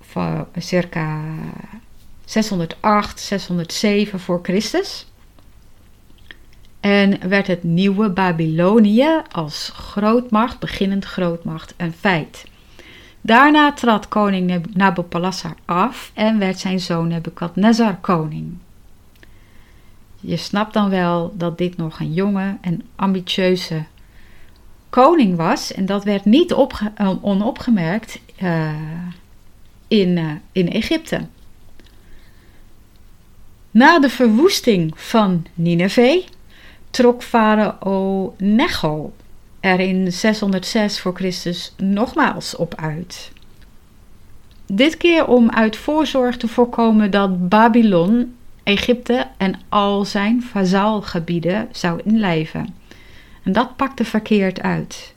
Van 0.00 0.46
circa 0.58 1.20
608, 2.24 3.20
607 3.20 4.20
voor 4.20 4.40
Christus. 4.42 5.06
En 6.80 7.28
werd 7.28 7.46
het 7.46 7.62
nieuwe 7.62 8.10
Babylonië 8.10 9.22
als 9.32 9.70
grootmacht, 9.74 10.58
beginnend 10.58 11.04
grootmacht, 11.04 11.74
een 11.76 11.92
feit. 11.92 12.44
Daarna 13.20 13.72
trad 13.72 14.08
koning 14.08 14.74
Nabopolassar 14.74 15.54
af 15.64 16.10
en 16.14 16.38
werd 16.38 16.58
zijn 16.58 16.80
zoon 16.80 17.08
Nebukadnezar 17.08 17.96
koning. 17.96 18.58
Je 20.24 20.36
snapt 20.36 20.72
dan 20.72 20.90
wel 20.90 21.34
dat 21.36 21.58
dit 21.58 21.76
nog 21.76 22.00
een 22.00 22.12
jonge 22.12 22.56
en 22.60 22.82
ambitieuze 22.96 23.84
koning 24.90 25.36
was. 25.36 25.72
En 25.72 25.86
dat 25.86 26.04
werd 26.04 26.24
niet 26.24 26.52
onopgemerkt 27.22 28.20
uh, 28.42 28.70
in, 29.88 30.16
uh, 30.16 30.30
in 30.52 30.70
Egypte. 30.70 31.20
Na 33.70 33.98
de 33.98 34.10
verwoesting 34.10 34.92
van 34.94 35.46
Nineveh 35.54 36.26
trok 36.90 37.22
farao 37.22 38.34
Necho 38.38 39.12
er 39.60 39.80
in 39.80 40.12
606 40.12 41.00
voor 41.00 41.14
Christus 41.14 41.74
nogmaals 41.76 42.56
op 42.56 42.74
uit. 42.74 43.32
Dit 44.66 44.96
keer 44.96 45.26
om 45.26 45.50
uit 45.50 45.76
voorzorg 45.76 46.36
te 46.36 46.48
voorkomen 46.48 47.10
dat 47.10 47.48
Babylon 47.48 48.36
Egypte 48.62 49.26
en 49.36 49.60
al 49.68 50.04
zijn 50.04 50.42
vazaalgebieden 50.42 51.68
zou 51.72 52.00
inlijven. 52.04 52.74
En 53.42 53.52
dat 53.52 53.76
pakte 53.76 54.04
verkeerd 54.04 54.60
uit. 54.60 55.14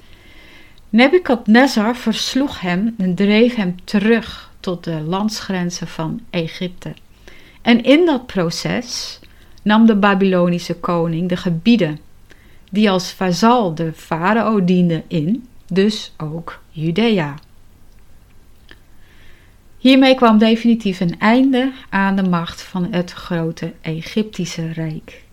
Nebukadnezar 0.89 1.95
versloeg 1.95 2.62
hem 2.62 2.95
en 2.97 3.15
dreef 3.15 3.55
hem 3.55 3.75
terug 3.84 4.51
tot 4.60 4.84
de 4.84 5.01
landsgrenzen 5.01 5.88
van 5.88 6.21
Egypte. 6.29 6.93
En 7.62 7.84
in 7.84 8.05
dat 8.05 8.25
proces 8.25 9.19
nam 9.62 9.86
de 9.86 9.95
Babylonische 9.95 10.75
koning 10.75 11.29
de 11.29 11.38
gebieden 11.38 11.99
die 12.71 12.89
als 12.89 13.12
vazal 13.12 13.75
de 13.75 13.93
farao 13.93 14.63
dienden 14.63 15.03
in, 15.08 15.47
dus 15.67 16.13
ook 16.17 16.62
Judea. 16.69 17.36
Hiermee 19.85 20.15
kwam 20.15 20.37
definitief 20.37 20.99
een 20.99 21.19
einde 21.19 21.71
aan 21.89 22.15
de 22.15 22.23
macht 22.23 22.61
van 22.61 22.93
het 22.93 23.11
grote 23.11 23.73
Egyptische 23.81 24.71
Rijk. 24.71 25.23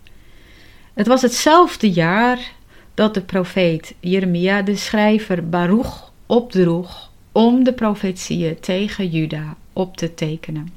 Het 0.93 1.07
was 1.07 1.21
hetzelfde 1.21 1.91
jaar 1.91 2.51
dat 2.93 3.13
de 3.13 3.21
profeet 3.21 3.95
Jeremia 3.99 4.61
de 4.61 4.75
schrijver 4.75 5.49
Baruch 5.49 6.11
opdroeg 6.25 7.11
om 7.31 7.63
de 7.63 7.73
profetieën 7.73 8.59
tegen 8.59 9.09
Juda 9.09 9.55
op 9.73 9.97
te 9.97 10.13
tekenen. 10.13 10.73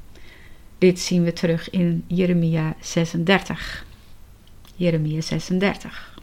Dit 0.77 0.99
zien 0.99 1.23
we 1.23 1.33
terug 1.33 1.69
in 1.69 2.03
Jeremia 2.07 2.75
36. 2.79 3.85
Jeremia 4.75 5.21
36. 5.21 6.19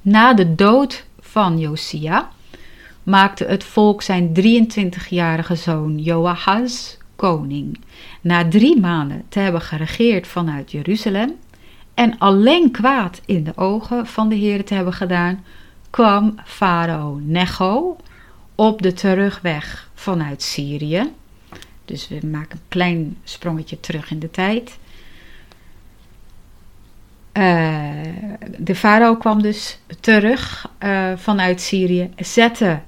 Na 0.00 0.34
de 0.34 0.54
dood 0.54 1.04
van 1.20 1.58
Josia 1.58 2.30
maakte 3.08 3.44
het 3.44 3.64
volk 3.64 4.02
zijn 4.02 4.28
23-jarige 4.28 5.54
zoon 5.54 5.98
Joahaz 5.98 6.96
koning. 7.16 7.80
Na 8.20 8.48
drie 8.48 8.80
maanden 8.80 9.22
te 9.28 9.38
hebben 9.38 9.60
geregeerd 9.60 10.26
vanuit 10.26 10.70
Jeruzalem 10.70 11.34
en 11.94 12.18
alleen 12.18 12.70
kwaad 12.70 13.20
in 13.26 13.44
de 13.44 13.56
ogen 13.56 14.06
van 14.06 14.28
de 14.28 14.34
Heer 14.34 14.64
te 14.64 14.74
hebben 14.74 14.92
gedaan, 14.92 15.44
kwam 15.90 16.34
farao 16.44 17.20
Necho 17.22 17.96
op 18.54 18.82
de 18.82 18.92
terugweg 18.92 19.90
vanuit 19.94 20.42
Syrië. 20.42 21.12
Dus 21.84 22.08
we 22.08 22.26
maken 22.26 22.56
een 22.56 22.68
klein 22.68 23.16
sprongetje 23.24 23.80
terug 23.80 24.10
in 24.10 24.18
de 24.18 24.30
tijd. 24.30 24.78
Uh, 27.32 27.44
de 28.58 28.74
farao 28.74 29.16
kwam 29.16 29.42
dus 29.42 29.78
terug 30.00 30.70
uh, 30.82 31.12
vanuit 31.16 31.60
Syrië, 31.60 32.10
zette 32.16 32.80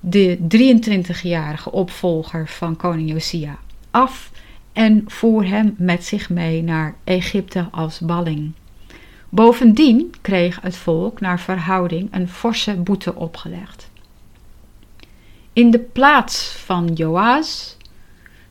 de 0.00 0.38
23-jarige 0.56 1.72
opvolger 1.72 2.48
van 2.48 2.76
koning 2.76 3.10
Josia 3.10 3.58
af 3.90 4.30
en 4.72 5.04
voer 5.06 5.46
hem 5.46 5.74
met 5.78 6.04
zich 6.04 6.30
mee 6.30 6.62
naar 6.62 6.94
Egypte 7.04 7.68
als 7.70 7.98
balling. 7.98 8.52
Bovendien 9.28 10.14
kreeg 10.20 10.60
het 10.60 10.76
volk 10.76 11.20
naar 11.20 11.40
verhouding 11.40 12.08
een 12.10 12.28
forse 12.28 12.74
boete 12.74 13.14
opgelegd. 13.14 13.90
In 15.52 15.70
de 15.70 15.78
plaats 15.78 16.48
van 16.48 16.92
Joas 16.92 17.76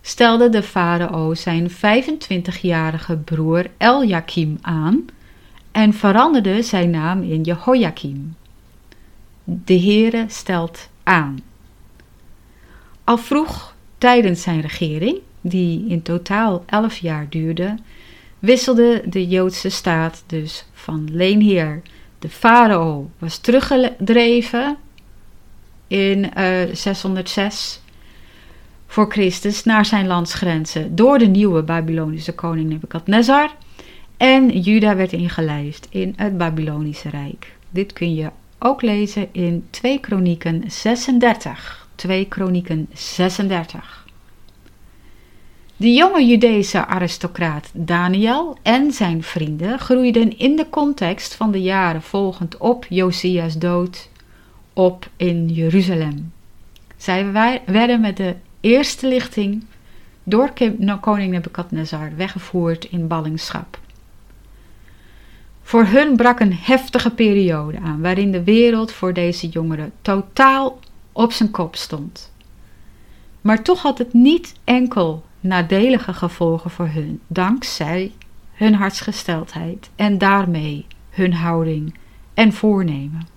stelde 0.01 0.49
de 0.49 0.63
farao 0.63 1.33
zijn 1.33 1.69
25-jarige 1.71 3.17
broer 3.17 3.69
Eljakim 3.77 4.57
aan 4.61 5.05
en 5.71 5.93
veranderde 5.93 6.61
zijn 6.61 6.89
naam 6.89 7.21
in 7.21 7.41
Jehoiakim. 7.41 8.35
De 9.43 9.79
Heere 9.79 10.25
stelt 10.27 10.89
Al 13.03 13.17
vroeg 13.17 13.75
tijdens 13.97 14.41
zijn 14.41 14.61
regering, 14.61 15.17
die 15.41 15.85
in 15.87 16.01
totaal 16.01 16.63
elf 16.65 16.97
jaar 16.97 17.29
duurde, 17.29 17.75
wisselde 18.39 19.03
de 19.05 19.27
Joodse 19.27 19.69
staat 19.69 20.23
dus 20.25 20.65
van 20.73 21.07
leenheer. 21.11 21.81
De 22.19 22.29
farao 22.29 23.09
was 23.19 23.37
teruggedreven 23.37 24.77
in 25.87 26.31
606 26.73 27.81
eh, 27.81 27.93
voor 28.87 29.11
Christus 29.11 29.63
naar 29.63 29.85
zijn 29.85 30.07
landsgrenzen 30.07 30.95
door 30.95 31.17
de 31.17 31.27
nieuwe 31.27 31.63
Babylonische 31.63 32.33
koning 32.33 32.69
Nebukadnezar. 32.69 33.51
En 34.17 34.59
Juda 34.59 34.95
werd 34.95 35.13
ingelijfd 35.13 35.87
in 35.89 36.13
het 36.15 36.37
Babylonische 36.37 37.09
Rijk. 37.09 37.55
Dit 37.69 37.93
kun 37.93 38.15
je 38.15 38.29
ook 38.59 38.81
lezen 38.81 39.27
in 39.31 39.67
2 39.69 39.99
Kronieken 39.99 40.63
36. 40.71 41.87
2 41.95 42.27
Kronieken 42.27 42.87
36. 42.93 44.05
De 45.75 45.93
jonge 45.93 46.25
Judese 46.25 46.85
aristocraat 46.85 47.69
Daniel 47.73 48.57
en 48.61 48.91
zijn 48.91 49.23
vrienden 49.23 49.79
groeiden 49.79 50.37
in 50.37 50.55
de 50.55 50.69
context 50.69 51.35
van 51.35 51.51
de 51.51 51.61
jaren 51.61 52.01
volgend 52.01 52.57
op 52.57 52.85
Josia's 52.89 53.57
dood 53.57 54.09
op 54.73 55.09
in 55.15 55.49
Jeruzalem. 55.49 56.31
Zij 56.97 57.31
werden 57.65 58.01
met 58.01 58.17
de 58.17 58.35
eerste 58.59 59.07
lichting 59.07 59.65
door 60.23 60.53
koning 60.99 61.31
Nebukadnezar 61.31 62.15
weggevoerd 62.15 62.85
in 62.85 63.07
ballingschap. 63.07 63.79
Voor 65.67 65.85
hun 65.85 66.15
brak 66.15 66.39
een 66.39 66.53
heftige 66.53 67.09
periode 67.09 67.79
aan 67.79 68.01
waarin 68.01 68.31
de 68.31 68.43
wereld 68.43 68.91
voor 68.91 69.13
deze 69.13 69.47
jongeren 69.47 69.91
totaal 70.01 70.79
op 71.11 71.31
zijn 71.31 71.51
kop 71.51 71.75
stond. 71.75 72.31
Maar 73.41 73.63
toch 73.63 73.81
had 73.81 73.97
het 73.97 74.13
niet 74.13 74.53
enkel 74.63 75.23
nadelige 75.39 76.13
gevolgen 76.13 76.69
voor 76.69 76.87
hun, 76.87 77.21
dankzij 77.27 78.11
hun 78.53 78.73
hartsgesteldheid 78.73 79.89
en 79.95 80.17
daarmee 80.17 80.85
hun 81.09 81.33
houding 81.33 81.97
en 82.33 82.53
voornemen. 82.53 83.27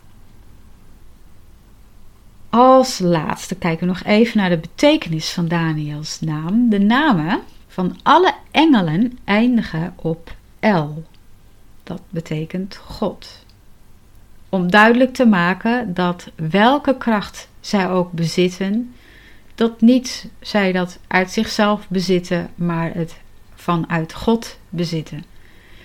Als 2.49 2.99
laatste 2.99 3.55
kijken 3.55 3.87
we 3.87 3.93
nog 3.93 4.03
even 4.03 4.39
naar 4.39 4.51
de 4.51 4.59
betekenis 4.59 5.33
van 5.33 5.49
Daniels 5.49 6.21
naam. 6.21 6.69
De 6.69 6.79
namen 6.79 7.41
van 7.67 7.97
alle 8.03 8.35
engelen 8.51 9.19
eindigen 9.25 9.95
op 9.97 10.35
El. 10.61 11.05
Dat 11.91 12.03
betekent 12.11 12.77
God. 12.77 13.45
Om 14.49 14.71
duidelijk 14.71 15.15
te 15.15 15.27
maken 15.27 15.95
dat 15.95 16.31
welke 16.35 16.97
kracht 16.97 17.49
zij 17.61 17.89
ook 17.89 18.13
bezitten, 18.13 18.95
dat 19.55 19.81
niet 19.81 20.29
zij 20.41 20.73
dat 20.73 20.99
uit 21.07 21.31
zichzelf 21.31 21.89
bezitten, 21.89 22.51
maar 22.55 22.95
het 22.95 23.21
vanuit 23.55 24.15
God 24.15 24.59
bezitten. 24.69 25.25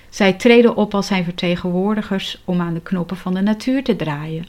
Zij 0.10 0.34
treden 0.34 0.76
op 0.76 0.94
als 0.94 1.08
zijn 1.08 1.24
vertegenwoordigers 1.24 2.42
om 2.46 2.62
aan 2.62 2.74
de 2.74 2.82
knoppen 2.82 3.18
van 3.18 3.34
de 3.34 3.42
natuur 3.42 3.84
te 3.84 3.96
draaien. 3.96 4.46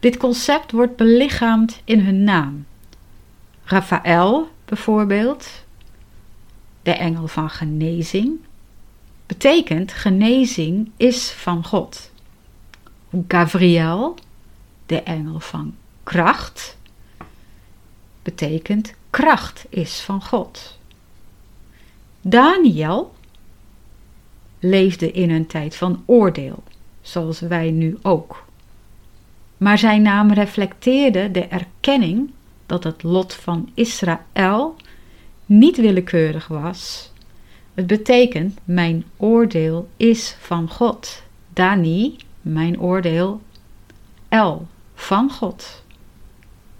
Dit 0.00 0.16
concept 0.16 0.72
wordt 0.72 0.96
belichaamd 0.96 1.80
in 1.84 2.00
hun 2.00 2.24
naam. 2.24 2.66
Raphaël 3.64 4.48
bijvoorbeeld, 4.64 5.64
de 6.82 6.92
engel 6.92 7.26
van 7.26 7.50
genezing, 7.50 8.38
betekent 9.30 9.92
genezing 9.92 10.90
is 10.96 11.30
van 11.30 11.64
God. 11.64 12.10
Gabriel, 13.28 14.14
de 14.86 15.02
engel 15.02 15.40
van 15.40 15.74
kracht, 16.02 16.76
betekent 18.22 18.94
kracht 19.10 19.66
is 19.68 20.00
van 20.00 20.22
God. 20.22 20.78
Daniel 22.20 23.14
leefde 24.58 25.10
in 25.10 25.30
een 25.30 25.46
tijd 25.46 25.76
van 25.76 26.02
oordeel, 26.06 26.62
zoals 27.00 27.40
wij 27.40 27.70
nu 27.70 27.98
ook. 28.02 28.44
Maar 29.56 29.78
zijn 29.78 30.02
naam 30.02 30.32
reflecteerde 30.32 31.30
de 31.30 31.44
erkenning 31.44 32.30
dat 32.66 32.84
het 32.84 33.02
lot 33.02 33.34
van 33.34 33.70
Israël 33.74 34.76
niet 35.46 35.76
willekeurig 35.76 36.46
was. 36.46 37.09
Het 37.80 37.88
betekent: 37.88 38.58
mijn 38.64 39.04
oordeel 39.16 39.88
is 39.96 40.36
van 40.40 40.70
God. 40.70 41.22
Dani, 41.52 42.16
mijn 42.40 42.80
oordeel, 42.80 43.40
El, 44.28 44.66
van 44.94 45.30
God. 45.30 45.84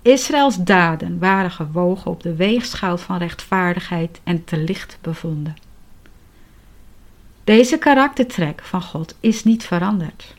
Israëls 0.03 0.57
daden 0.57 1.19
waren 1.19 1.51
gewogen 1.51 2.11
op 2.11 2.23
de 2.23 2.35
weegschaal 2.35 2.99
van 2.99 3.19
rechtvaardigheid 3.19 4.21
en 4.25 4.45
te 4.45 4.57
licht 4.59 4.99
bevonden. 5.01 5.57
Deze 7.45 7.79
karaktertrek 7.79 8.61
van 8.65 8.83
God 8.83 9.17
is 9.21 9.45
niet 9.45 9.65
veranderd. 9.65 10.35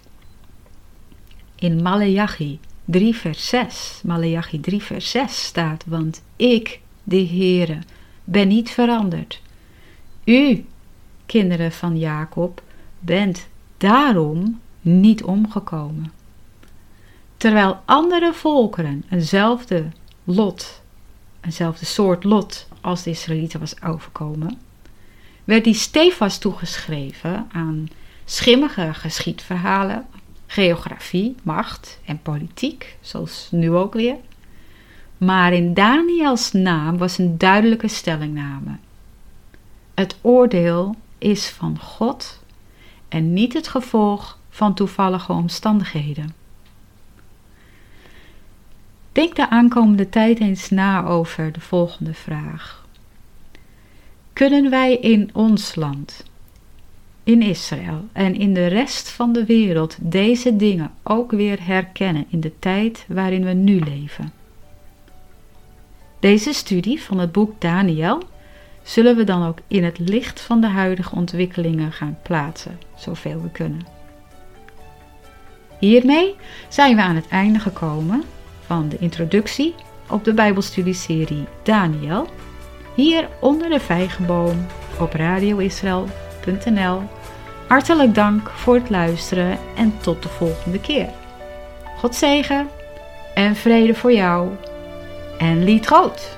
In 1.56 1.82
Maleachi 1.82 2.60
3 2.86 3.16
vers 3.16 3.48
6, 3.48 4.02
Maleachi 4.04 4.60
3 4.60 4.82
vers 4.82 5.10
6 5.10 5.44
staat, 5.44 5.84
want 5.88 6.24
ik, 6.36 6.80
de 7.04 7.28
Heere, 7.28 7.80
ben 8.24 8.48
niet 8.48 8.70
veranderd. 8.70 9.42
U, 10.24 10.66
kinderen 11.26 11.72
van 11.72 11.98
Jacob, 11.98 12.62
bent 13.00 13.48
daarom 13.78 14.60
niet 14.82 15.24
omgekomen 15.24 16.12
terwijl 17.42 17.82
andere 17.86 18.34
volkeren 18.34 19.04
eenzelfde 19.10 19.86
lot, 20.24 20.82
eenzelfde 21.42 21.86
soort 21.86 22.24
lot 22.24 22.68
als 22.82 23.04
de 23.04 23.10
Israëlieten 23.10 23.60
was 23.60 23.82
overkomen, 23.82 24.60
werd 25.44 25.64
die 25.64 25.74
stevast 25.74 26.42
toegeschreven 26.42 27.48
aan 27.52 27.88
schimmige 28.26 28.94
geschiedverhalen, 28.94 30.06
geografie, 30.48 31.36
macht 31.44 32.00
en 32.06 32.22
politiek, 32.22 32.98
zoals 33.00 33.48
nu 33.52 33.72
ook 33.72 33.94
weer. 33.94 34.16
Maar 35.18 35.54
in 35.54 35.74
Daniels 35.74 36.52
naam 36.52 36.98
was 36.98 37.18
een 37.18 37.38
duidelijke 37.38 37.88
stellingname. 37.88 38.78
Het 40.02 40.16
oordeel 40.22 40.96
is 41.18 41.50
van 41.50 41.80
God 41.80 42.44
en 43.08 43.34
niet 43.34 43.54
het 43.54 43.68
gevolg 43.68 44.40
van 44.50 44.74
toevallige 44.74 45.32
omstandigheden. 45.32 46.34
Denk 49.12 49.36
de 49.36 49.50
aankomende 49.50 50.10
tijd 50.10 50.40
eens 50.40 50.70
na 50.70 51.04
over 51.06 51.52
de 51.52 51.60
volgende 51.60 52.14
vraag. 52.14 52.86
Kunnen 54.34 54.70
wij 54.70 54.96
in 54.98 55.30
ons 55.34 55.76
land, 55.76 56.26
in 57.24 57.42
Israël 57.42 58.06
en 58.12 58.36
in 58.36 58.54
de 58.54 58.68
rest 58.68 59.10
van 59.10 59.34
de 59.34 59.46
wereld 59.46 59.98
deze 60.00 60.56
dingen 60.56 60.92
ook 61.04 61.32
weer 61.32 61.66
herkennen 61.66 62.26
in 62.30 62.40
de 62.40 62.60
tijd 62.60 63.06
waarin 63.08 63.44
we 63.44 63.54
nu 63.54 63.80
leven? 63.80 64.34
Deze 66.20 66.54
studie 66.54 67.02
van 67.02 67.20
het 67.20 67.32
boek 67.32 67.62
Daniel 67.62 68.30
zullen 68.84 69.16
we 69.16 69.24
dan 69.24 69.48
ook 69.48 69.58
in 69.68 69.84
het 69.84 70.00
licht 70.00 70.42
van 70.42 70.62
de 70.62 70.68
huidige 70.68 71.16
ontwikkelingen 71.16 71.92
gaan 71.92 72.18
plaatsen, 72.22 72.80
zoveel 72.96 73.42
we 73.42 73.50
kunnen. 73.50 73.86
Hiermee 75.80 76.36
zijn 76.70 76.96
we 76.96 77.02
aan 77.02 77.16
het 77.16 77.28
einde 77.28 77.60
gekomen 77.60 78.24
van 78.66 78.90
de 78.90 78.98
introductie 79.00 79.76
op 80.10 80.24
de 80.24 80.34
Bijbelstudieserie 80.34 81.46
Daniel, 81.64 82.28
hier 82.96 83.28
onder 83.40 83.70
de 83.70 83.80
vijgenboom 83.80 84.66
op 85.00 85.14
radioisrael.nl. 85.14 87.02
Hartelijk 87.68 88.16
dank 88.16 88.50
voor 88.50 88.76
het 88.76 88.90
luisteren 88.90 89.58
en 89.76 89.94
tot 90.02 90.24
de 90.24 90.30
volgende 90.30 90.80
keer. 90.80 91.10
God 91.98 92.16
zegen 92.16 92.68
en 93.34 93.56
vrede 93.56 93.94
voor 93.94 94.14
jou 94.14 94.50
en 95.38 95.64
lied 95.64 95.86
groot. 95.86 96.38